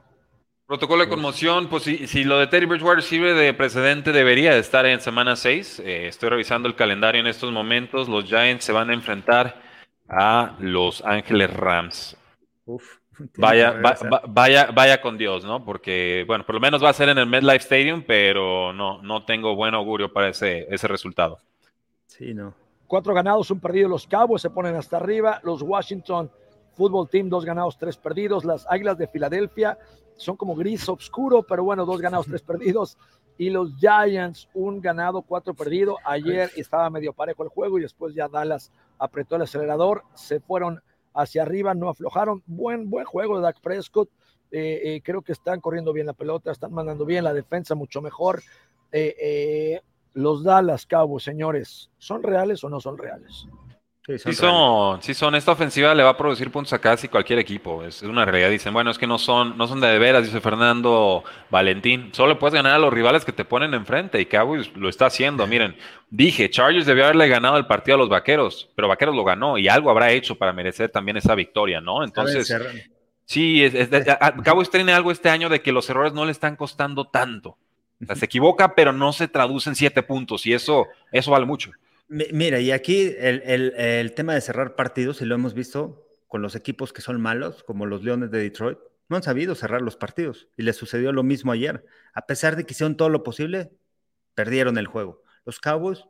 [0.73, 5.03] Protocolo de conmoción, pues si, lo de Teddy Bridgewater sirve de precedente, debería estar en
[5.03, 5.81] semana 6.
[5.81, 8.09] Eh, estoy revisando el calendario en estos momentos.
[8.09, 9.61] Los Giants se van a enfrentar
[10.09, 12.16] a Los Ángeles Rams.
[12.64, 13.01] Uf,
[13.37, 13.83] vaya,
[14.29, 15.62] vaya, vaya con Dios, ¿no?
[15.62, 19.27] Porque, bueno, por lo menos va a ser en el MetLife Stadium, pero no, no
[19.27, 21.39] tengo buen augurio para ese, ese resultado.
[22.07, 22.55] Sí, no.
[22.87, 23.91] Cuatro ganados, un perdido.
[23.91, 25.39] Los Cowboys se ponen hasta arriba.
[25.45, 26.31] Los Washington
[26.75, 28.45] Football Team, dos ganados, tres perdidos.
[28.45, 29.79] Las Águilas de Filadelfia
[30.16, 32.97] son como gris oscuro, pero bueno, dos ganados, tres perdidos.
[33.39, 35.97] Y los Giants, un ganado, cuatro perdidos.
[36.05, 40.05] Ayer estaba medio parejo el juego y después ya Dallas apretó el acelerador.
[40.14, 40.83] Se fueron
[41.14, 42.43] hacia arriba, no aflojaron.
[42.47, 44.11] Buen, buen juego de Dak Prescott.
[44.51, 48.03] Eh, eh, creo que están corriendo bien la pelota, están mandando bien la defensa, mucho
[48.03, 48.43] mejor.
[48.93, 49.81] Eh,
[50.12, 53.47] los Dallas Cowboys, señores, ¿son reales o no son reales?
[54.05, 57.84] Sí son, sí son, Esta ofensiva le va a producir puntos a casi cualquier equipo.
[57.84, 58.50] Es, una realidad.
[58.50, 62.11] Dicen, bueno, es que no son, no son de, de veras, dice Fernando Valentín.
[62.12, 65.46] Solo puedes ganar a los rivales que te ponen enfrente y Cowboys lo está haciendo.
[65.46, 65.76] Miren,
[66.11, 69.68] dije, Chargers debió haberle ganado el partido a los Vaqueros, pero Vaqueros lo ganó y
[69.68, 72.03] algo habrá hecho para merecer también esa victoria, ¿no?
[72.03, 72.53] Entonces,
[73.24, 73.88] sí, es,
[74.42, 77.57] Cowboys tiene algo este año de que los errores no le están costando tanto.
[78.03, 81.46] O sea, se equivoca, pero no se traduce en siete puntos y eso, eso vale
[81.46, 81.70] mucho.
[82.13, 86.93] Mira, y aquí el, tema de cerrar partidos, y lo hemos visto con los equipos
[86.93, 90.49] que son malos, como los Leones de Detroit, no han sabido cerrar los partidos.
[90.59, 91.87] Y les sucedió lo mismo ayer.
[92.13, 93.71] A pesar de que hicieron todo lo posible,
[94.35, 95.23] perdieron el juego.
[95.47, 96.05] Los Cowboys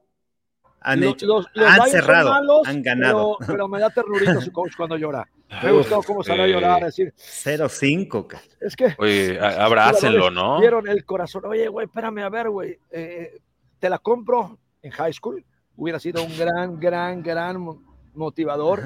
[0.81, 3.39] han, hecho, han cerrado, han ganado.
[3.47, 5.29] Pero, me da ternurito su coach cuando llora.
[5.63, 8.41] Me gustó cómo salió a llorar, decir 0-5.
[8.61, 8.97] Es que.
[8.99, 10.59] Oye, abrácenlo, ¿no?
[10.59, 11.45] Vieron el corazón.
[11.45, 12.77] Oye, güey, espérame a ver, güey.
[12.91, 13.41] Eh,
[13.79, 15.45] te la compro en high school
[15.77, 17.83] hubiera sido un gran, gran, gran
[18.14, 18.83] motivador.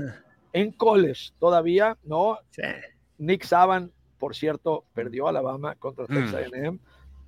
[0.52, 2.38] En college todavía, ¿no?
[3.18, 6.78] Nick Saban, por cierto, perdió Alabama contra Texas A&M.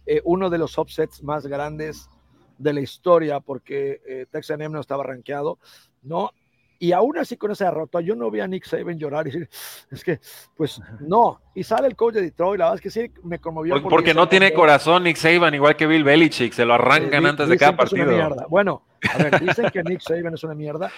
[0.07, 2.09] Eh, uno de los upsets más grandes
[2.57, 5.59] de la historia porque eh, Texas A&M no estaba rankeado,
[6.03, 6.31] ¿no?
[6.81, 9.49] Y aún así con esa derrota, yo no vi a Nick Saban llorar y decir,
[9.91, 10.21] es que,
[10.57, 11.41] pues no.
[11.55, 13.83] Y sale el coach de Detroit, la verdad es que sí me conmovió.
[13.83, 17.49] Porque, no tiene corazón Nick Saban, igual que Bill Belichick, se lo arrancan eh, antes
[17.49, 18.13] de cada partido.
[18.49, 20.91] Bueno, a ver, dicen que Nick Saban es una mierda.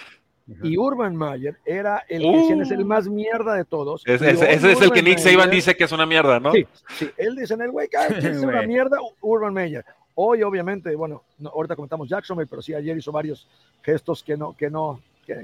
[0.63, 2.85] Y Urban Mayer era el que es el uh.
[2.85, 4.03] más mierda de todos.
[4.05, 6.51] ese es el que Nick Saban dice que es una mierda, ¿no?
[6.51, 6.67] Sí,
[6.97, 7.09] sí.
[7.17, 9.85] Él dice en el güey, es una mierda, Urban Mayer.
[10.13, 11.23] Hoy, obviamente, bueno,
[11.53, 13.47] ahorita comentamos Jacksonville, pero sí, ayer hizo varios
[13.81, 14.99] gestos que no, que no,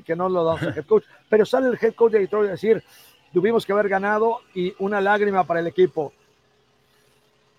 [0.06, 2.52] que, no lo damos al head coach, pero sale el head coach de Detroit a
[2.52, 2.84] decir,
[3.34, 6.14] tuvimos que haber ganado y una lágrima para el equipo.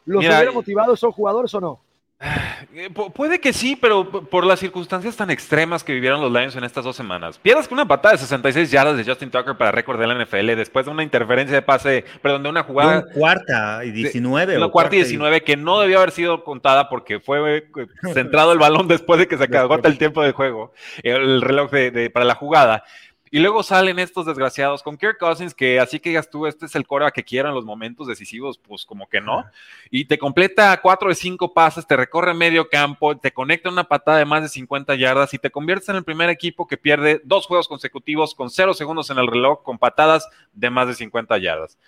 [0.06, 1.80] ¿Los Mira, hubiera motivado son jugadores o no?
[2.20, 6.64] Eh, puede que sí, pero por las circunstancias tan extremas que vivieron los Lions en
[6.64, 7.38] estas dos semanas.
[7.38, 10.56] Pierdas con una patada de 66 yardas de Justin Tucker para récord de la NFL
[10.56, 13.04] después de una interferencia de pase, perdón, de una jugada.
[13.14, 14.56] cuarta y 19.
[14.56, 18.58] una cuarta y 19 que no debió haber sido contada porque fue eh, centrado el
[18.58, 20.72] balón después de que se acabó el tiempo de juego,
[21.04, 21.70] el reloj
[22.12, 22.82] para la jugada.
[23.30, 26.74] Y luego salen estos desgraciados con Kirk Cousins, que así que digas tú, este es
[26.74, 29.44] el core que quiero en los momentos decisivos, pues como que no.
[29.90, 34.18] Y te completa cuatro de cinco pases, te recorre medio campo, te conecta una patada
[34.18, 37.46] de más de 50 yardas y te conviertes en el primer equipo que pierde dos
[37.46, 41.78] juegos consecutivos con cero segundos en el reloj, con patadas de más de 50 yardas.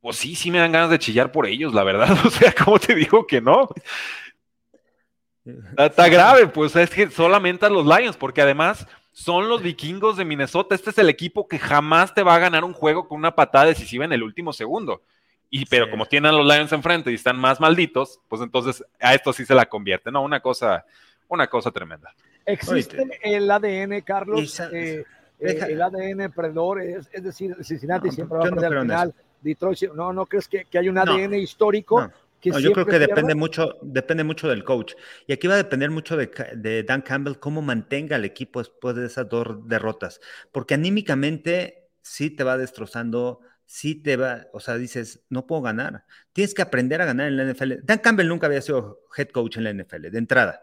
[0.00, 2.16] Pues sí, sí me dan ganas de chillar por ellos, la verdad.
[2.24, 3.68] O sea, ¿cómo te digo que no?
[5.78, 8.86] Está grave, pues es que solamente a los Lions, porque además
[9.16, 10.74] son los vikingos de Minnesota.
[10.74, 13.64] Este es el equipo que jamás te va a ganar un juego con una patada
[13.64, 15.04] decisiva en el último segundo.
[15.48, 19.14] Y pero como tienen a los Lions enfrente y están más malditos, pues entonces a
[19.14, 20.22] esto sí se la convierte, ¿no?
[20.22, 20.84] Una cosa,
[21.28, 22.14] una cosa tremenda.
[22.44, 25.02] Existe el ADN, Carlos, eh,
[25.40, 29.14] eh, el ADN predador, es, decir, Cincinnati siempre va a perder al final.
[29.40, 32.06] Detroit, no, no crees que, que hay un ADN histórico
[32.42, 34.94] yo creo que depende mucho, depende mucho del coach.
[35.26, 39.06] Y aquí va a depender mucho de, Dan Campbell cómo mantenga el equipo después de
[39.06, 40.20] esas dos derrotas.
[40.52, 46.04] Porque anímicamente sí te va destrozando, sí te va, o sea, dices, no puedo ganar.
[46.32, 47.74] Tienes que aprender a ganar en la NFL.
[47.82, 50.62] Dan Campbell nunca había sido head coach en la NFL, de entrada.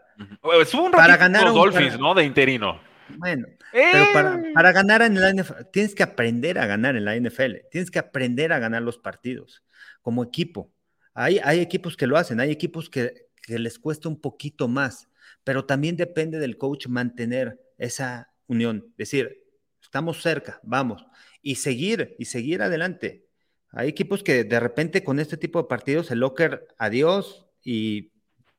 [0.60, 2.14] Estuvo un para ganar los Dolphins, ¿no?
[2.14, 2.80] De interino.
[3.16, 4.52] Bueno, pero para, ¡Eh!
[4.54, 7.68] para, ganar en la NFL, tienes que aprender a ganar en la NFL.
[7.70, 9.62] Tienes que aprender a ganar los partidos
[10.00, 10.73] como equipo.
[11.14, 15.08] Hay, equipos que lo hacen, hay equipos que, les cuesta un poquito más,
[15.44, 19.44] pero también depende del coach mantener esa unión, decir,
[19.80, 21.06] estamos cerca, vamos,
[21.40, 23.26] y seguir, y seguir adelante.
[23.70, 28.12] Hay equipos que de repente con este tipo de partidos el locker adiós y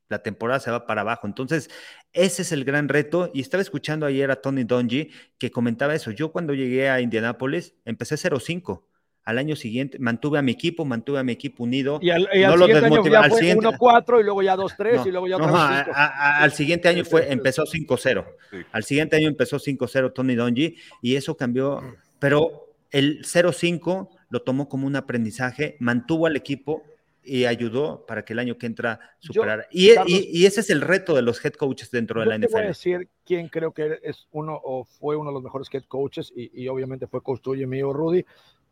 [0.08, 1.26] la temporada se va para abajo.
[1.26, 1.70] Entonces,
[2.14, 3.32] ese es el gran reto.
[3.34, 6.12] Y estaba escuchando ayer a Tony Donji que comentaba eso.
[6.12, 8.84] Yo cuando llegué a Indianápolis empecé 0-5
[9.26, 11.98] al año siguiente mantuve a mi equipo, mantuve a mi equipo unido.
[12.02, 15.50] Y al, siguiente año ya fue 1-4 y luego ya 2-3 y luego ya no,
[15.52, 18.26] Al siguiente año fue, empezó 5-0.
[18.72, 21.82] Al siguiente año empezó 5-0 Tony Donji y eso cambió,
[22.20, 26.84] pero el 0-5 lo tomó como un aprendizaje, mantuvo al equipo
[27.26, 29.66] y ayudó para que el año que entra superara.
[29.72, 32.48] y, y, ese es el reto de los head coaches dentro de la NFL.
[32.48, 35.68] Te voy a decir quién creo que es uno o fue uno de los mejores
[35.74, 38.26] head coaches y, obviamente fue coach tuyo y mío, Rudy.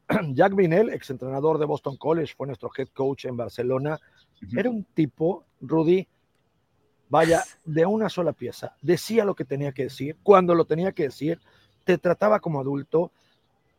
[0.33, 3.99] Jack Vinel, exentrenador de Boston College, fue nuestro head coach en Barcelona.
[4.55, 6.07] Era un tipo, Rudy,
[7.09, 8.75] vaya, de una sola pieza.
[8.81, 11.39] Decía lo que tenía que decir, cuando lo tenía que decir,
[11.85, 13.11] te trataba como adulto,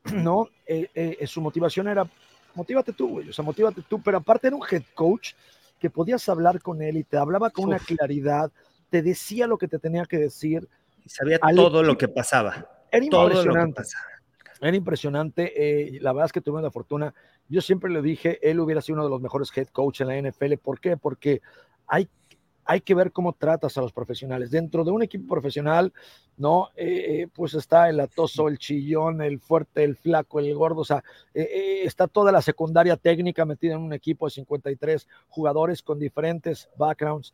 [0.15, 0.49] ¿no?
[0.67, 2.09] Eh, eh, su motivación era
[2.55, 5.33] motívate tú, güey, o sea, motívate tú, pero aparte era un head coach
[5.79, 8.51] que podías hablar con él y te hablaba con una claridad,
[8.91, 10.69] te decía lo que te tenía que decir.
[11.05, 12.67] Y sabía todo lo que pasaba.
[12.91, 13.83] Era impresionante.
[14.65, 15.53] Era impresionante.
[15.57, 17.15] Eh, la verdad es que tuve la fortuna.
[17.51, 20.17] Yo siempre le dije, él hubiera sido uno de los mejores head coach en la
[20.17, 20.55] NFL.
[20.57, 20.97] ¿Por qué?
[20.97, 21.43] Porque
[21.87, 22.09] hay
[22.65, 24.51] hay que ver cómo tratas a los profesionales.
[24.51, 25.93] Dentro de un equipo profesional,
[26.37, 26.71] ¿no?
[26.77, 30.85] Eh, eh, pues está el atoso, el chillón, el fuerte, el flaco, el gordo, o
[30.85, 31.03] sea,
[31.33, 36.69] eh, está toda la secundaria técnica metida en un equipo de 53 jugadores con diferentes
[36.77, 37.33] backgrounds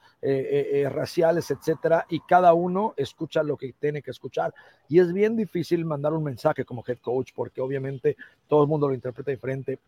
[0.90, 4.52] raciales, etcétera, y cada uno escucha lo que tiene que escuchar.
[4.88, 8.16] Y es bien difícil mandar un mensaje como head coach, porque obviamente
[8.48, 9.78] todo el mundo lo interpreta diferente.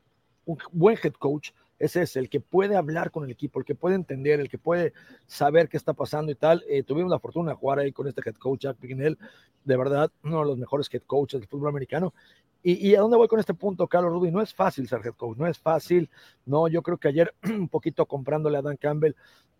[0.47, 1.51] Un buen head coach
[1.82, 4.56] ese es el que puede hablar con el equipo, el que puede entender, el que
[4.56, 4.92] puede
[5.26, 6.62] saber qué está pasando y tal.
[6.68, 9.18] Eh, tuvimos la fortuna de jugar ahí con este head coach, Jack Pignell,
[9.64, 12.14] de verdad, uno de los mejores head coaches del fútbol americano.
[12.62, 14.30] Y, a dónde voy con este punto, Carlos Rudy?
[14.30, 16.08] No es fácil ser head coach, no es fácil.
[16.46, 19.14] No, yo creo que ayer, un poquito comprándole a Dan Campbell,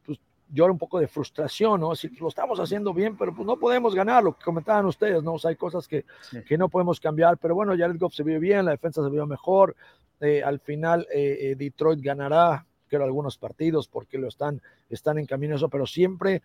[0.07, 1.97] pues llora un poco de frustración, ¿no?
[1.97, 5.33] Si lo estamos haciendo bien, pero pues no podemos ganar, lo que comentaban ustedes, ¿no?
[5.33, 6.05] O sea, hay cosas que,
[6.47, 9.27] que no podemos cambiar, pero bueno, Jared Goff se vio bien, la defensa se vio
[9.27, 9.75] mejor,
[10.23, 15.27] eh, al final eh, eh, Detroit ganará, creo, algunos partidos porque lo están, están en
[15.27, 16.43] camino eso, pero siempre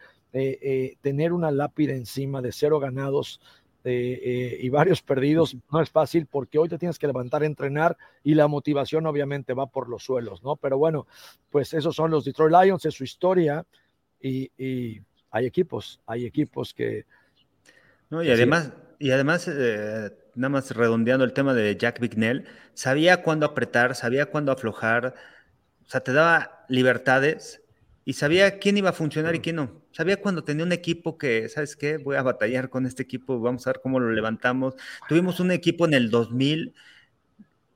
[1.01, 3.39] tener una lápida encima de cero ganados
[3.84, 8.36] y varios perdidos no es fácil porque hoy te tienes que levantar a entrenar y
[8.36, 10.57] la motivación obviamente va por los suelos, ¿no?
[10.57, 11.07] Pero bueno,
[11.49, 13.65] pues esos son los Detroit Lions, es su historia
[14.19, 14.51] y,
[15.32, 17.05] hay equipos, hay equipos que...
[18.09, 19.49] No, y además, y además
[20.38, 25.16] nada más redondeando el tema de Jack Bignell, sabía cuándo apretar, sabía cuándo aflojar,
[25.86, 27.62] o sea, te daba libertades
[28.06, 29.82] y sabía quién iba a funcionar y quién no.
[29.92, 31.98] Sabía cuando tenía un equipo que, ¿sabes qué?
[31.98, 34.76] Voy a batallar con este equipo, vamos a ver cómo lo levantamos.
[35.10, 36.74] Tuvimos un equipo en el 2000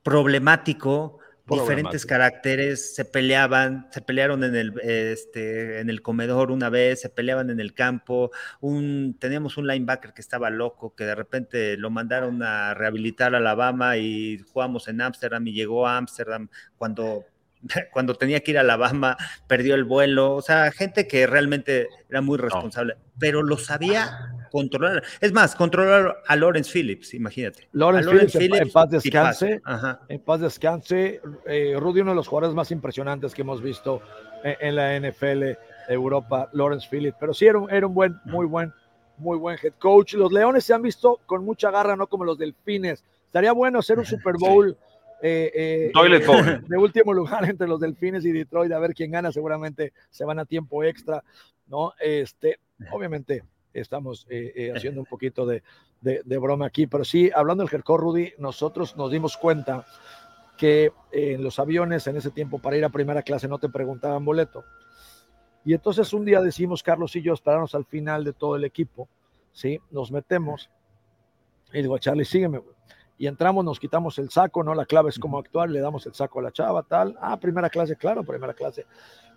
[0.02, 7.00] problemático, diferentes caracteres, se peleaban, se pelearon en el, este, en el comedor una vez,
[7.00, 8.30] se peleaban en el campo,
[8.60, 13.38] un, teníamos un linebacker que estaba loco, que de repente lo mandaron a rehabilitar a
[13.38, 17.24] Alabama y jugamos en Ámsterdam y llegó a Ámsterdam cuando
[17.92, 19.16] cuando tenía que ir a Alabama,
[19.46, 25.02] perdió el vuelo, o sea, gente que realmente era muy responsable, pero lo sabía controlar.
[25.20, 27.68] Es más, controlar a Lawrence Phillips, imagínate.
[27.72, 29.62] Lawrence, Phillips, en paz descanse,
[30.08, 34.02] en paz descanse, eh, Rudy, uno de los jugadores más impresionantes que hemos visto
[34.44, 35.56] en, la NFL
[35.88, 38.72] Europa, Lawrence Phillips, pero sí era un, era un buen, muy buen,
[39.16, 40.14] muy buen head coach.
[40.14, 43.02] Los Leones se han visto con mucha garra, no como los Delfines.
[43.24, 44.76] Estaría bueno hacer un Super Bowl.
[45.24, 45.92] Eh, eh,
[46.68, 50.40] de último lugar entre los Delfines y Detroit, a ver quién gana, seguramente se van
[50.40, 51.22] a tiempo extra,
[51.68, 51.92] ¿no?
[52.00, 52.58] Este,
[52.90, 55.62] obviamente estamos eh, haciendo un poquito de,
[56.38, 59.86] broma aquí, pero sí, hablando del Jercó, Rudy, nosotros nos dimos cuenta
[60.56, 64.24] que en los aviones en ese tiempo para ir a primera clase no te preguntaban
[64.24, 64.64] boleto.
[65.64, 69.08] Y entonces un día decimos, Carlos y yo, esperarnos al final de todo el equipo,
[69.52, 69.80] ¿sí?
[69.90, 70.70] Nos metemos
[71.72, 72.60] y digo, Charlie, sígueme,
[73.18, 74.74] y entramos, nos quitamos el saco, ¿no?
[74.74, 77.16] La clave es cómo actuar, le damos el saco a la chava, tal.
[77.20, 78.84] Ah, primera clase, claro, primera clase.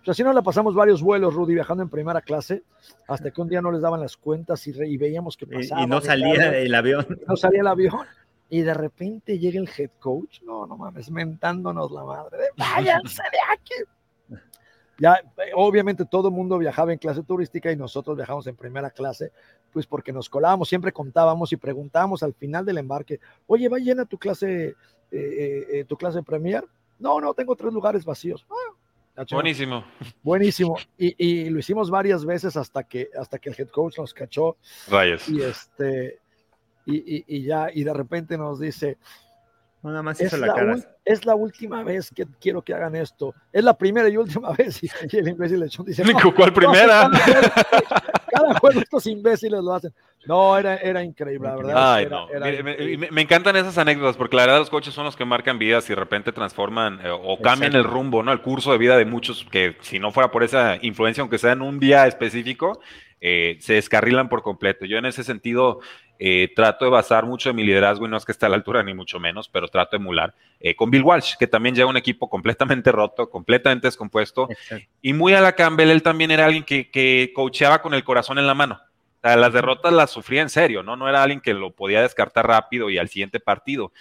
[0.06, 2.62] Pues así nos la pasamos varios vuelos, Rudy, viajando en primera clase,
[3.08, 5.82] hasta que un día no les daban las cuentas y, veíamos que pasaba.
[5.82, 7.04] Y, no salía el avión.
[7.26, 8.06] No salía el avión.
[8.48, 12.38] Y de repente llega el head coach, no, no mames, mentándonos la madre.
[12.56, 13.74] Váyanse de aquí
[14.98, 18.90] ya, eh, obviamente todo el mundo viajaba en clase turística y nosotros viajamos en primera
[18.90, 19.32] clase,
[19.72, 24.06] pues porque nos colábamos, siempre contábamos y preguntábamos al final del embarque, oye, ¿va llena
[24.06, 24.74] tu clase,
[25.10, 26.64] eh, eh, tu clase premier?
[26.98, 28.46] No, no, tengo tres lugares vacíos.
[28.48, 28.75] Ah,
[29.30, 29.84] Buenísimo.
[30.22, 30.76] Buenísimo.
[30.98, 34.56] Y, lo hicimos varias veces hasta que, hasta que el head coach nos cachó.
[34.88, 35.28] Rayos.
[35.28, 36.20] Y este,
[36.84, 38.98] y, y ya, y de repente nos dice,
[39.90, 40.76] Nada más hizo es la, cara.
[41.04, 43.34] Es la última vez que quiero que hagan esto.
[43.52, 44.82] Es la primera y última vez.
[44.82, 46.02] Y, el imbécil dice:
[46.34, 47.10] ¿Cuál primera?
[48.30, 49.92] cada, juego estos imbéciles lo hacen.
[50.26, 51.94] No, era, era increíble, la verdad.
[51.94, 52.28] Ay, no.
[53.10, 55.90] me, encantan esas anécdotas porque la verdad los coches son los que marcan vidas y
[55.90, 58.32] de repente transforman eh, o cambian el rumbo, ¿no?
[58.32, 61.52] El curso de vida de muchos que si no fuera por esa influencia, aunque sea
[61.52, 62.80] en un día específico,
[63.20, 64.84] eh, se descarrilan por completo.
[64.84, 65.80] Yo en ese sentido
[66.18, 68.56] eh, trato de basar mucho de mi liderazgo y no es que esté a la
[68.56, 71.90] altura ni mucho menos, pero trato de emular eh, con Bill Walsh, que también lleva
[71.90, 74.48] un equipo completamente roto, completamente descompuesto.
[75.02, 78.38] Y muy a la Campbell, él también era alguien que, que coacheaba con el corazón
[78.38, 78.80] en la mano.
[79.34, 80.96] Las derrotas las sufría en serio, ¿no?
[80.96, 83.92] No era alguien que lo podía descartar rápido y al siguiente partido.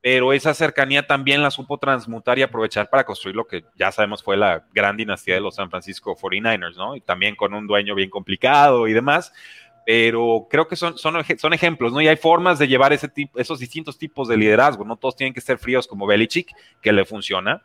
[0.00, 4.22] Pero esa cercanía también la supo transmutar y aprovechar para construir lo que ya sabemos
[4.22, 6.96] fue la gran dinastía de los San Francisco 49ers, ¿no?
[6.96, 9.32] Y también con un dueño bien complicado y demás
[9.84, 12.00] pero creo que son, son, son, ejemplos, ¿no?
[12.00, 15.34] Y hay formas de llevar ese tipo, esos distintos tipos de liderazgo, no todos tienen
[15.34, 17.62] que ser fríos como Belichick, que le funciona,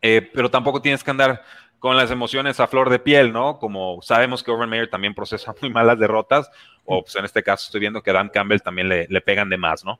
[0.00, 1.42] eh, pero tampoco tienes que andar
[1.82, 3.58] con las emociones a flor de piel, ¿no?
[3.58, 6.48] Como sabemos que Urban Meyer también procesa muy malas derrotas,
[6.84, 9.58] o pues en este caso estoy viendo que Dan Campbell también le, le pegan de
[9.58, 9.98] más, ¿no?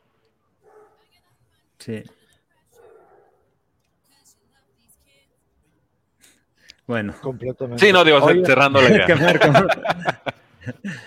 [1.78, 2.04] Sí.
[6.86, 7.14] Bueno.
[7.20, 7.84] Completamente.
[7.84, 9.06] Sí, no, digo, cerrando la idea.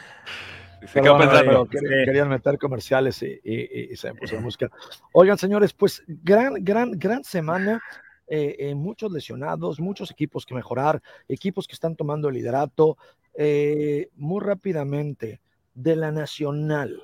[0.92, 1.68] Se pensando.
[1.68, 4.70] querían meter comerciales y, se puso la música.
[5.14, 7.82] Oigan, señores, pues gran, gran, gran semana.
[8.28, 12.98] Eh, eh, muchos lesionados, muchos equipos que mejorar, equipos que están tomando el liderato.
[13.36, 15.42] Eh, muy rápidamente,
[15.74, 17.04] de la nacional,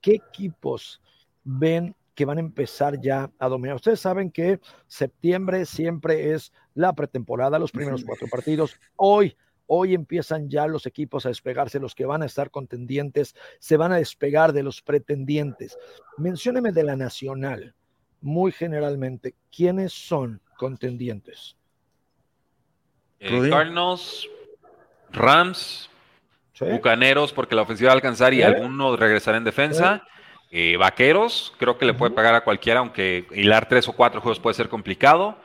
[0.00, 1.00] ¿qué equipos
[1.42, 3.76] ven que van a empezar ya a dominar?
[3.76, 8.78] Ustedes saben que septiembre siempre es la pretemporada, los primeros cuatro partidos.
[8.96, 9.36] Hoy
[9.72, 13.92] Hoy empiezan ya los equipos a despegarse, los que van a estar contendientes se van
[13.92, 15.78] a despegar de los pretendientes.
[16.18, 17.76] Mencióneme de la nacional,
[18.20, 21.56] muy generalmente, ¿quiénes son contendientes?
[23.18, 24.28] Eh, Cardinals,
[25.10, 25.88] Rams,
[26.60, 30.06] Bucaneros, porque la ofensiva va a alcanzar y algunos regresarán en defensa.
[30.50, 34.38] Eh, vaqueros, creo que le puede pagar a cualquiera, aunque hilar tres o cuatro juegos
[34.38, 35.38] puede ser complicado.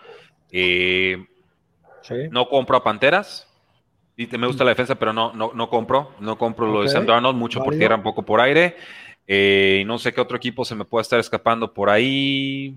[0.52, 1.26] Eh,
[2.30, 3.48] no compro a Panteras.
[4.18, 6.14] Y me gusta la defensa, pero no, no, no compro.
[6.20, 8.76] No compro lo de Sam Darnold, mucho porque era un poco por aire.
[9.28, 12.76] Eh, no sé qué otro equipo se me puede estar escapando por ahí.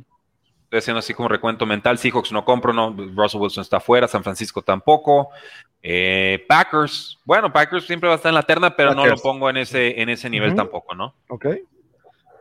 [0.68, 1.96] Estoy haciendo así como recuento mental.
[1.96, 2.94] Seahawks no compro, no.
[3.14, 5.30] Russell Wilson está fuera, San Francisco tampoco.
[5.82, 9.48] Eh, Packers, bueno, Packers siempre va a estar en la terna, pero no lo pongo
[9.48, 11.14] en ese, en ese nivel tampoco, ¿no?
[11.28, 11.46] Ok.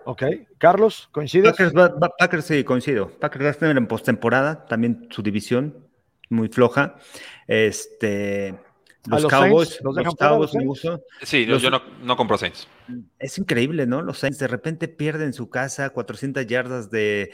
[0.03, 0.23] Ok.
[0.57, 1.51] Carlos, ¿coincides?
[1.51, 1.71] Packers,
[2.19, 3.09] Packers sí, coincido.
[3.11, 5.87] Packers va a tener en postemporada, también su división
[6.29, 6.95] muy floja.
[7.47, 8.59] Este,
[9.07, 10.51] los, Cowboys, los, Cowboys
[11.23, 12.67] Sí, yo no, no, compro Saints.
[13.19, 14.01] Es increíble, ¿no?
[14.01, 17.31] Los Saints de repente pierden su casa 400 yardas de,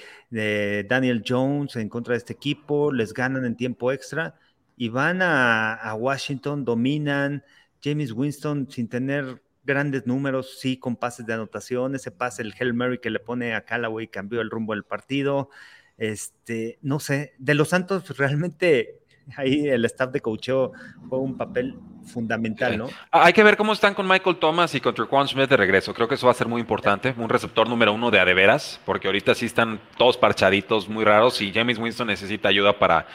[0.87, 4.35] Daniel Jones en contra de este equipo, les ganan en tiempo extra
[4.77, 7.43] y van a, Washington, dominan.
[7.83, 12.73] James Winston sin tener grandes números, sí, con pases de anotación, ese pase, el Hail
[12.73, 15.49] Mary que le pone a Callaway cambió el rumbo del partido.
[15.97, 19.02] Este, no sé, de los Santos realmente
[19.37, 20.71] ahí el staff de coacheo
[21.09, 22.89] juega un papel fundamental, ¿no?
[23.11, 25.93] Ah, hay que ver cómo están con Michael Thomas y con Quan Smith de regreso.
[25.93, 27.13] Creo que eso va a ser muy importante.
[27.17, 31.53] Un receptor número uno de adeveras, porque ahorita sí están todos parchaditos, muy raros, y
[31.53, 33.07] James Winston necesita ayuda para,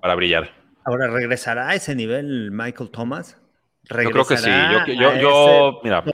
[0.00, 0.50] para brillar.
[0.84, 3.38] Ahora, ¿regresará a ese nivel Michael Thomas?
[3.84, 4.50] Yo creo que sí.
[4.98, 6.04] Yo, yo, mira.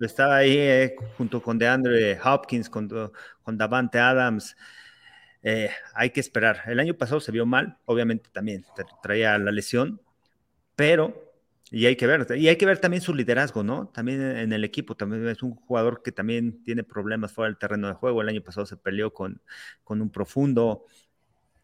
[0.00, 2.88] Estaba ahí eh, junto con DeAndre Hopkins, con,
[3.42, 4.56] con Davante Adams.
[5.46, 6.62] Eh, hay que esperar.
[6.66, 8.64] El año pasado se vio mal, obviamente también
[9.02, 10.00] traía la lesión,
[10.74, 11.34] pero,
[11.70, 13.88] y hay que ver, y hay que ver también su liderazgo, ¿no?
[13.88, 17.88] También en el equipo, también es un jugador que también tiene problemas fuera del terreno
[17.88, 18.22] de juego.
[18.22, 19.42] El año pasado se peleó con,
[19.84, 20.86] con un profundo,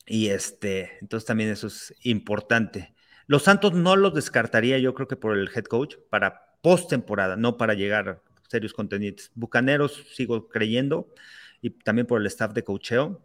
[0.06, 2.94] y este, entonces también eso es importante.
[3.26, 7.56] Los Santos no los descartaría, yo creo que por el head coach, para postemporada, no
[7.56, 9.30] para llegar a serios contenidos.
[9.34, 11.14] Bucaneros sigo creyendo,
[11.62, 13.22] y también por el staff de coacheo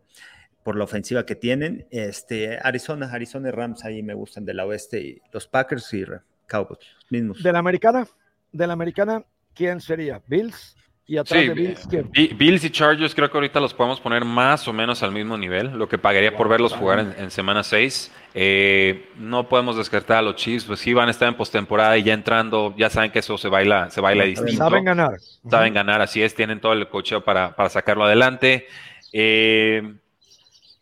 [0.66, 1.86] por la ofensiva que tienen.
[1.92, 6.04] Este, Arizona, Arizona y Rams ahí me gustan de la oeste y los Packers y
[6.48, 6.80] Cowboys
[7.12, 7.44] mismos.
[7.44, 8.08] De la americana,
[8.52, 10.24] de la americana, ¿quién sería?
[10.26, 10.76] Bills.
[11.06, 12.10] Y atrás de Bills, ¿quién?
[12.12, 15.68] Bills y Chargers creo que ahorita los podemos poner más o menos al mismo nivel,
[15.78, 18.12] lo que pagaría por verlos jugar en, semana 6.
[18.34, 22.02] Eh, no podemos descartar a los Chiefs, pues sí van a estar en postemporada y
[22.02, 24.58] ya entrando, ya saben que eso se baila, se baila distinto.
[24.58, 25.20] Saben ganar.
[25.48, 28.66] Saben ganar, así es, tienen todo el cocheo para, para sacarlo adelante.
[29.14, 29.94] Eh,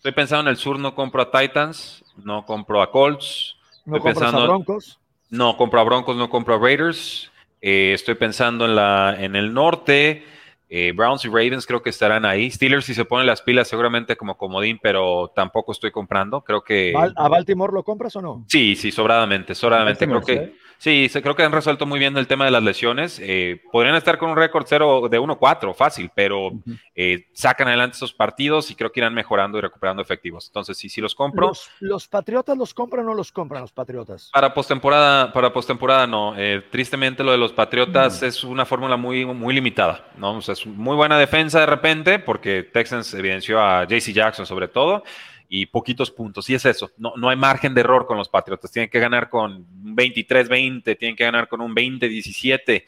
[0.04, 3.56] Estoy pensando en el sur, no compro a Titans, no compro a Colts.
[3.86, 5.00] No compro a Broncos.
[5.30, 7.32] No compro a Broncos, no compro a Raiders.
[7.62, 10.26] Eh, estoy pensando en, la, en el norte.
[10.68, 12.52] Eh, Browns y Ravens creo que estarán ahí.
[12.52, 16.42] Steelers si se ponen las pilas seguramente como comodín, pero tampoco estoy comprando.
[16.42, 16.94] Creo que...
[17.16, 18.44] ¿A Baltimore lo compras o no?
[18.50, 20.06] Sí, sí, sobradamente, sobradamente.
[20.06, 20.58] Creo que...
[20.84, 23.18] Sí, creo que han resuelto muy bien el tema de las lesiones.
[23.24, 26.52] Eh, podrían estar con un récord cero de 1-4, fácil, pero
[26.94, 30.48] eh, sacan adelante esos partidos y creo que irán mejorando y recuperando efectivos.
[30.48, 31.54] Entonces, sí, sí los compro.
[31.80, 34.30] ¿Los, Patriotas los compran o no los compran los Patriotas?
[34.34, 36.34] Para postemporada, para postemporada no.
[36.38, 40.06] Eh, tristemente, lo de los Patriotas es una fórmula muy, muy limitada.
[40.18, 40.36] ¿no?
[40.36, 44.68] O sea, es muy buena defensa de repente, porque Texans evidenció a JC Jackson sobre
[44.68, 45.06] todo
[45.50, 46.50] y poquitos puntos.
[46.50, 48.72] Y es eso, no, no hay margen de error con los Patriotas.
[48.72, 52.84] Tienen que ganar con un 23-20, tienen que ganar con un 20-17.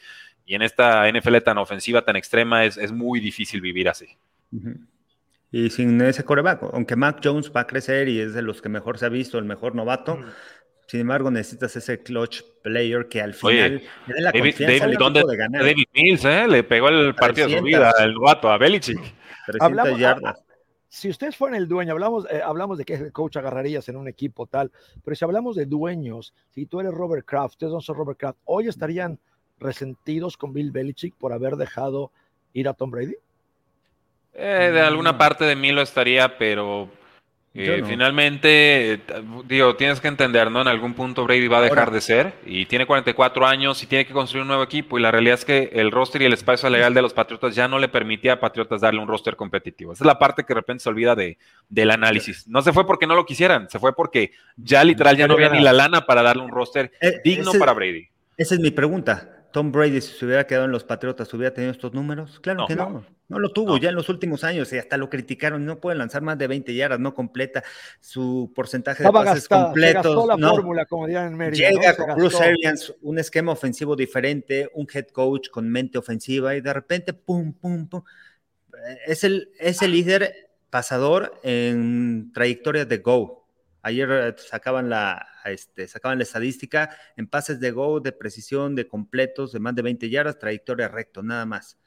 [0.46, 4.08] Y en esta NFL tan ofensiva, tan extrema, es, es muy difícil vivir así.
[5.52, 8.70] Y sin ese coreback, aunque Mac Jones va a crecer y es de los que
[8.70, 10.20] mejor se ha visto, el mejor novato,
[10.88, 15.64] sin embargo necesitas ese clutch player que al final le dé la confianza de ganar.
[15.64, 16.48] David Mills, ¿eh?
[16.48, 19.00] le pegó el partido de su vida, el novato, a Belichick.
[19.48, 20.45] 300 yardas
[20.96, 24.08] si ustedes fueran el dueño, hablamos, eh, hablamos de que el coach agarrarías en un
[24.08, 24.72] equipo tal,
[25.04, 28.40] pero si hablamos de dueños, si tú eres Robert Kraft, ustedes no son Robert Kraft,
[28.46, 29.20] hoy estarían
[29.60, 32.12] resentidos con Bill Belichick por haber dejado
[32.54, 33.16] ir a Tom Brady?
[34.34, 35.18] Eh, de alguna mm.
[35.18, 36.90] parte de mí lo estaría, pero
[37.58, 39.00] eh, finalmente,
[39.46, 40.62] digo, tienes que entender, ¿no?
[40.62, 44.06] En algún punto Brady va a dejar de ser y tiene 44 años y tiene
[44.06, 46.70] que construir un nuevo equipo y la realidad es que el roster y el espacio
[46.70, 49.94] legal de los Patriotas ya no le permitía a Patriotas darle un roster competitivo.
[49.94, 51.38] Esa es la parte que de repente se olvida de,
[51.70, 52.46] del análisis.
[52.48, 55.50] No se fue porque no lo quisieran, se fue porque ya literal ya no había
[55.50, 58.10] ni la lana para darle un roster eh, digno para Brady.
[58.36, 59.35] Esa es mi pregunta.
[59.56, 62.42] Tom Brady, si se hubiera quedado en los Patriotas, ¿hubiera tenido estos números?
[62.42, 63.06] Claro que no.
[63.30, 65.66] No, lo tuvo ya en los últimos años y hasta lo criticaron.
[65.66, 67.64] No puede lanzar más de 20 yardas, no completa
[68.02, 70.28] su porcentaje de pases completos.
[70.28, 75.48] la fórmula, como en Llega con Bruce Arians, un esquema ofensivo diferente, un head coach
[75.48, 78.04] con mente ofensiva y de repente, pum, pum, pum.
[79.08, 83.45] Es el, es el líder pasador en trayectorias de go.
[83.86, 88.88] Ayer eh, sacaban la, este, sacaban la estadística en pases de go, de precisión, de
[88.88, 91.78] completos, de más de 20 yardas, trayectoria recto, nada más.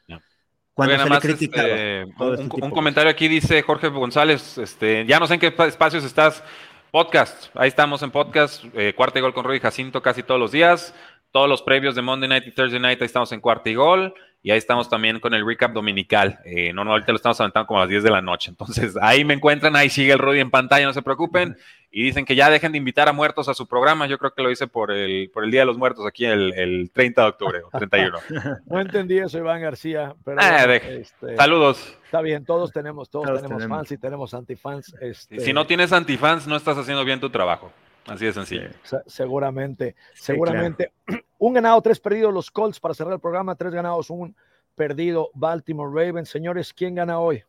[0.72, 1.66] Cuando se le criticaba.
[1.66, 6.04] Este, este un, comentario aquí dice Jorge González, este, ya no sé en qué espacios
[6.04, 6.44] estás.
[6.92, 10.52] Podcast, ahí estamos en podcast, eh, cuarta y gol con Rudy Jacinto casi todos los
[10.52, 10.94] días.
[11.32, 14.14] Todos los previos de Monday Night y Thursday Night, ahí estamos en cuarta y gol.
[14.40, 16.38] Y ahí estamos también con el recap dominical.
[16.44, 18.50] Eh, no, no, ahorita lo estamos aventando como a las 10 de la noche.
[18.50, 21.56] Entonces, ahí me encuentran, ahí sigue el Rudy en pantalla, no se preocupen.
[21.90, 24.06] Y dicen que ya dejen de invitar a muertos a su programa.
[24.06, 26.52] Yo creo que lo hice por el, por el Día de los Muertos aquí el,
[26.54, 28.18] el 30 de octubre o 31.
[28.66, 30.14] no entendí eso, Iván García.
[30.22, 31.96] Pero, ah, este, saludos.
[32.04, 34.94] Está bien, todos tenemos, todos, tenemos, fans y tenemos antifans.
[35.00, 37.72] Este si no tienes antifans, no estás haciendo bien tu trabajo.
[38.06, 38.70] Así de sencillo.
[39.06, 40.92] seguramente, seguramente.
[41.38, 44.34] Un ganado, tres perdidos los Colts para cerrar el programa, tres ganados, un
[44.74, 46.28] perdido Baltimore Ravens.
[46.28, 47.44] Señores, ¿quién gana hoy?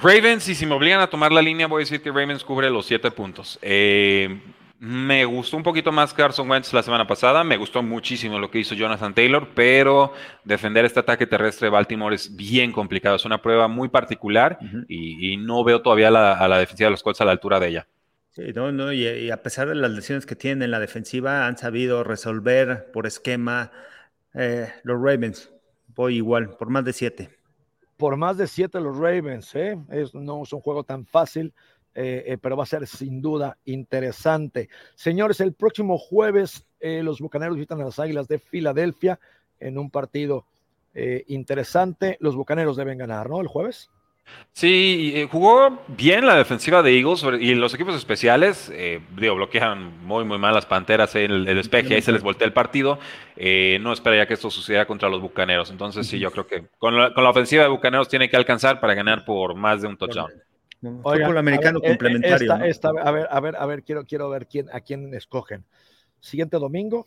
[0.00, 2.70] Ravens, y si me obligan a tomar la línea, voy a decir que Ravens cubre
[2.70, 3.58] los siete puntos.
[3.62, 4.40] Eh,
[4.78, 8.60] me gustó un poquito más Carson Wentz la semana pasada, me gustó muchísimo lo que
[8.60, 10.12] hizo Jonathan Taylor, pero
[10.44, 15.36] defender este ataque terrestre de Baltimore es bien complicado, es una prueba muy particular y,
[15.36, 17.86] no veo todavía a la defensiva de los Colts a la altura de ella.
[18.38, 21.58] Sí, no, no, y, a pesar de las lesiones que tienen en la defensiva, han
[21.58, 23.72] sabido resolver por esquema
[24.32, 25.50] eh, los Ravens.
[25.88, 27.37] Voy igual, por más de siete.
[27.98, 29.76] Por más de siete los Ravens, ¿eh?
[29.90, 31.52] Es, no es un juego tan fácil,
[31.94, 34.68] eh, eh, pero va a ser sin duda interesante.
[34.94, 39.18] Señores, el próximo jueves los Bucaneros visitan a las Águilas de Filadelfia
[39.58, 40.46] en un partido
[41.26, 42.16] interesante.
[42.20, 43.40] Los Bucaneros deben ganar, ¿no?
[43.40, 43.90] El jueves.
[44.52, 50.04] Sí, eh, jugó bien la defensiva de Eagles y los equipos especiales, eh, digo, bloquean
[50.04, 52.98] muy, muy mal las panteras en el, el y ahí se les voltea el partido.
[53.36, 55.70] Eh, no esperaría que esto suceda contra los bucaneros.
[55.70, 59.24] Entonces, sí, yo creo que con la, ofensiva de bucaneros tiene que alcanzar para ganar
[59.24, 60.32] por más de un touchdown.
[60.80, 62.52] Fútbol americano complementario.
[62.52, 65.64] a ver, a ver, a ver, quiero, quiero ver quién, a quién escogen.
[66.18, 67.06] Siguiente domingo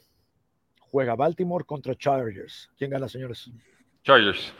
[0.91, 2.69] juega Baltimore contra Chargers.
[2.77, 3.49] ¿Quién gana, señores?
[4.03, 4.53] Chargers.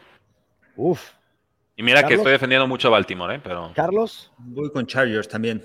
[0.75, 1.11] Uf,
[1.75, 3.41] y mira que estoy defendiendo mucho a Baltimore, ¿eh?
[3.43, 3.71] Pero...
[3.75, 4.31] Carlos.
[4.37, 5.63] Voy con Chargers también.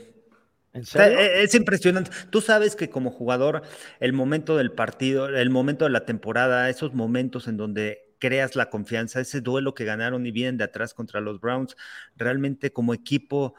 [0.73, 2.11] E, es impresionante.
[2.31, 3.63] Tú sabes que como jugador,
[4.01, 8.71] el momento del partido, el momento de la temporada, esos momentos en donde creas la
[8.71, 11.77] confianza, ese duelo que ganaron y vienen de atrás contra los Browns,
[12.17, 13.55] realmente como equipo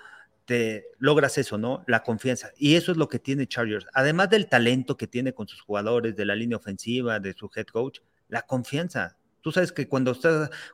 [0.45, 1.83] te logras eso, ¿no?
[1.87, 2.51] La confianza.
[2.57, 3.85] Y eso es lo que tiene Chargers.
[3.93, 7.65] Además del talento que tiene con sus jugadores, de la línea ofensiva, de su head
[7.65, 9.17] coach, la confianza.
[9.47, 10.13] Tú sabes que cuando,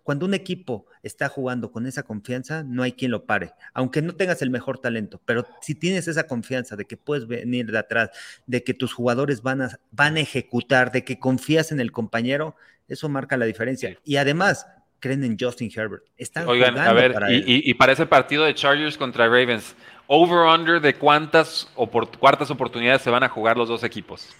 [0.01, 4.15] cuando un equipo está jugando con esa confianza, no hay quien lo pare, aunque no
[4.15, 8.09] tengas el mejor talento, pero si tienes esa confianza de que puedes venir de atrás,
[8.47, 12.55] de que tus jugadores van a, van a ejecutar, de que confías en el compañero,
[12.88, 13.95] eso marca la diferencia.
[14.05, 14.65] Y además,
[14.99, 16.05] creen en Justin Herbert.
[16.17, 19.76] Están Oigan, a ver, y, para ese partido de Chargers contra Ravens,
[20.07, 21.71] over-under de cuántas,
[22.19, 24.36] cuartas oportunidades se van a jugar los dos equipos.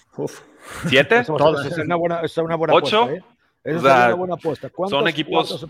[0.88, 1.20] ¿Siete?
[1.20, 3.10] es una buena, es una buena ¿Ocho?
[3.10, 3.22] ¿eh?
[3.64, 4.70] Es una buena apuesta.
[4.88, 5.66] Son equipos,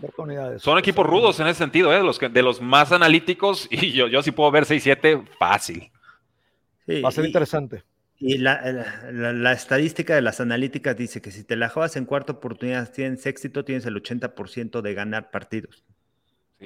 [0.58, 2.02] son equipos rudos en ese sentido, ¿eh?
[2.02, 5.90] los, de los más analíticos, y yo, yo sí puedo ver 6-7 fácil.
[7.02, 7.84] Va a ser interesante.
[8.18, 12.90] Y la, estadística de las analíticas dice que si te la juegas en cuarta oportunidad,
[12.92, 15.84] tienes éxito, tienes el 80% de ganar partidos.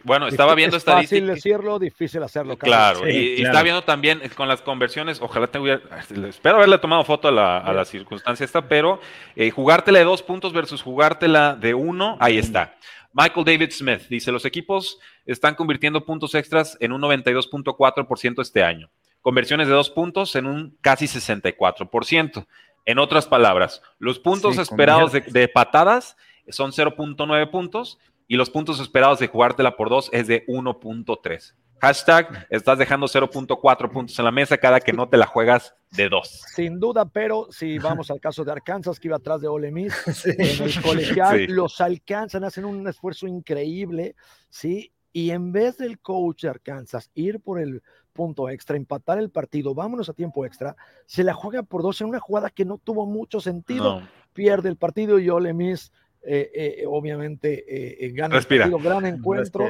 [0.05, 2.57] Bueno, estaba viendo es Fácil decirlo, difícil hacerlo.
[2.57, 5.81] Claro, y, está viendo también con las conversiones, ojalá te hubiera,
[6.29, 9.01] espero haberle tomado foto a la, circunstancia esta, pero
[9.37, 12.77] eh, jugártela de dos puntos versus jugártela de uno, ahí está.
[13.13, 18.91] Michael David Smith dice, los equipos están convirtiendo puntos extras en un 92.4% este año
[19.21, 22.47] conversiones de dos puntos en un casi 64%.
[22.87, 26.17] En otras palabras, los puntos esperados de, patadas
[26.49, 27.99] son 0.9 puntos
[28.29, 31.55] y los puntos esperados de jugártela por dos es de 1.3.
[31.81, 36.09] Hashtag, estás dejando 0.4 puntos en la mesa cada que no te la juegas de
[36.09, 36.43] dos.
[36.55, 39.95] Sin duda, pero si vamos al caso de Arkansas, que iba atrás de Ole Miss,
[40.27, 44.15] en el colegial, los alcanzan, hacen un esfuerzo increíble,
[44.51, 44.93] ¿sí?
[45.13, 49.75] Y en vez del coach de Arkansas ir por el punto extra, empatar el partido,
[49.75, 50.77] vámonos a tiempo extra,
[51.07, 54.03] se la juega por dos en una jugada que no tuvo mucho sentido,
[54.33, 55.93] pierde el partido y Ole Miss
[56.23, 57.65] eh, eh, obviamente
[58.05, 59.69] eh, gana el partido, gran encuentro,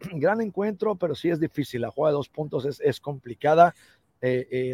[0.12, 3.74] gran encuentro, pero sí es difícil, la jugada de dos puntos es, es complicada.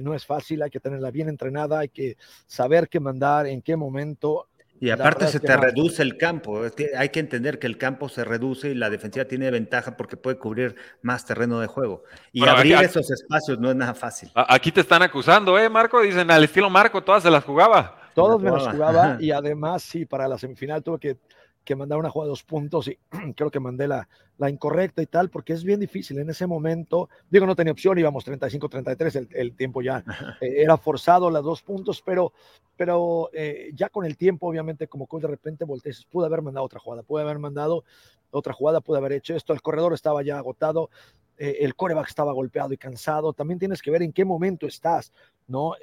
[0.02, 3.76] no es fácil, hay que tenerla bien entrenada, hay que saber qué mandar, en qué
[3.76, 4.48] momento,
[4.82, 6.60] y aparte se te reduce el campo.
[6.96, 10.38] Hay que entender que el campo se reduce y la defensiva tiene ventaja porque puede
[10.38, 12.02] cubrir más terreno de juego.
[12.32, 14.32] Y abrir esos espacios no es nada fácil.
[14.34, 16.02] Aquí te están acusando, ¿eh, Marco?
[16.02, 18.01] Dicen al estilo Marco, todas se las jugaba.
[18.14, 21.18] Todos me las jugaba y además, sí, para la semifinal tuve que
[21.64, 22.98] que mandar una jugada de dos puntos y
[23.36, 24.08] creo que mandé la,
[24.38, 27.08] la, incorrecta y tal, porque es bien difícil en ese momento.
[27.30, 30.04] Digo, no tenía opción, íbamos 35-33, el, el, tiempo ya
[30.40, 32.32] eh, era forzado las dos puntos, pero,
[32.76, 36.66] pero eh, ya con el tiempo, obviamente, como que de repente voltees, pude haber mandado
[36.66, 37.84] otra jugada, pude haber mandado
[38.30, 40.90] otra jugada, pude haber hecho esto, el corredor estaba ya agotado,
[41.36, 45.12] eh, el coreback estaba golpeado y cansado, también tienes que ver en qué momento estás,
[45.48, 45.74] ¿no?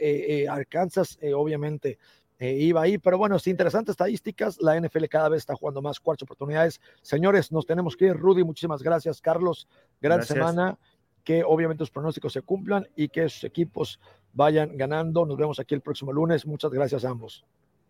[0.50, 2.00] Arkansas, obviamente,
[2.40, 2.98] eh, iba ahí.
[2.98, 4.60] Pero bueno, es interesante estadísticas.
[4.62, 6.80] La NFL cada vez está jugando más cuartas oportunidades.
[7.02, 8.14] Señores, nos tenemos que ir.
[8.18, 9.22] Rudy, muchísimas gracias.
[9.22, 9.68] Carlos,
[10.02, 10.78] gran semana.
[11.24, 14.00] Que obviamente los pronósticos se cumplan y que sus equipos
[14.34, 15.26] vayan ganando.
[15.26, 16.46] Nos vemos aquí el próximo lunes.
[16.46, 17.46] Muchas gracias a ambos.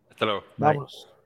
[0.10, 0.44] Hasta luego.
[0.58, 1.19] Vámonos.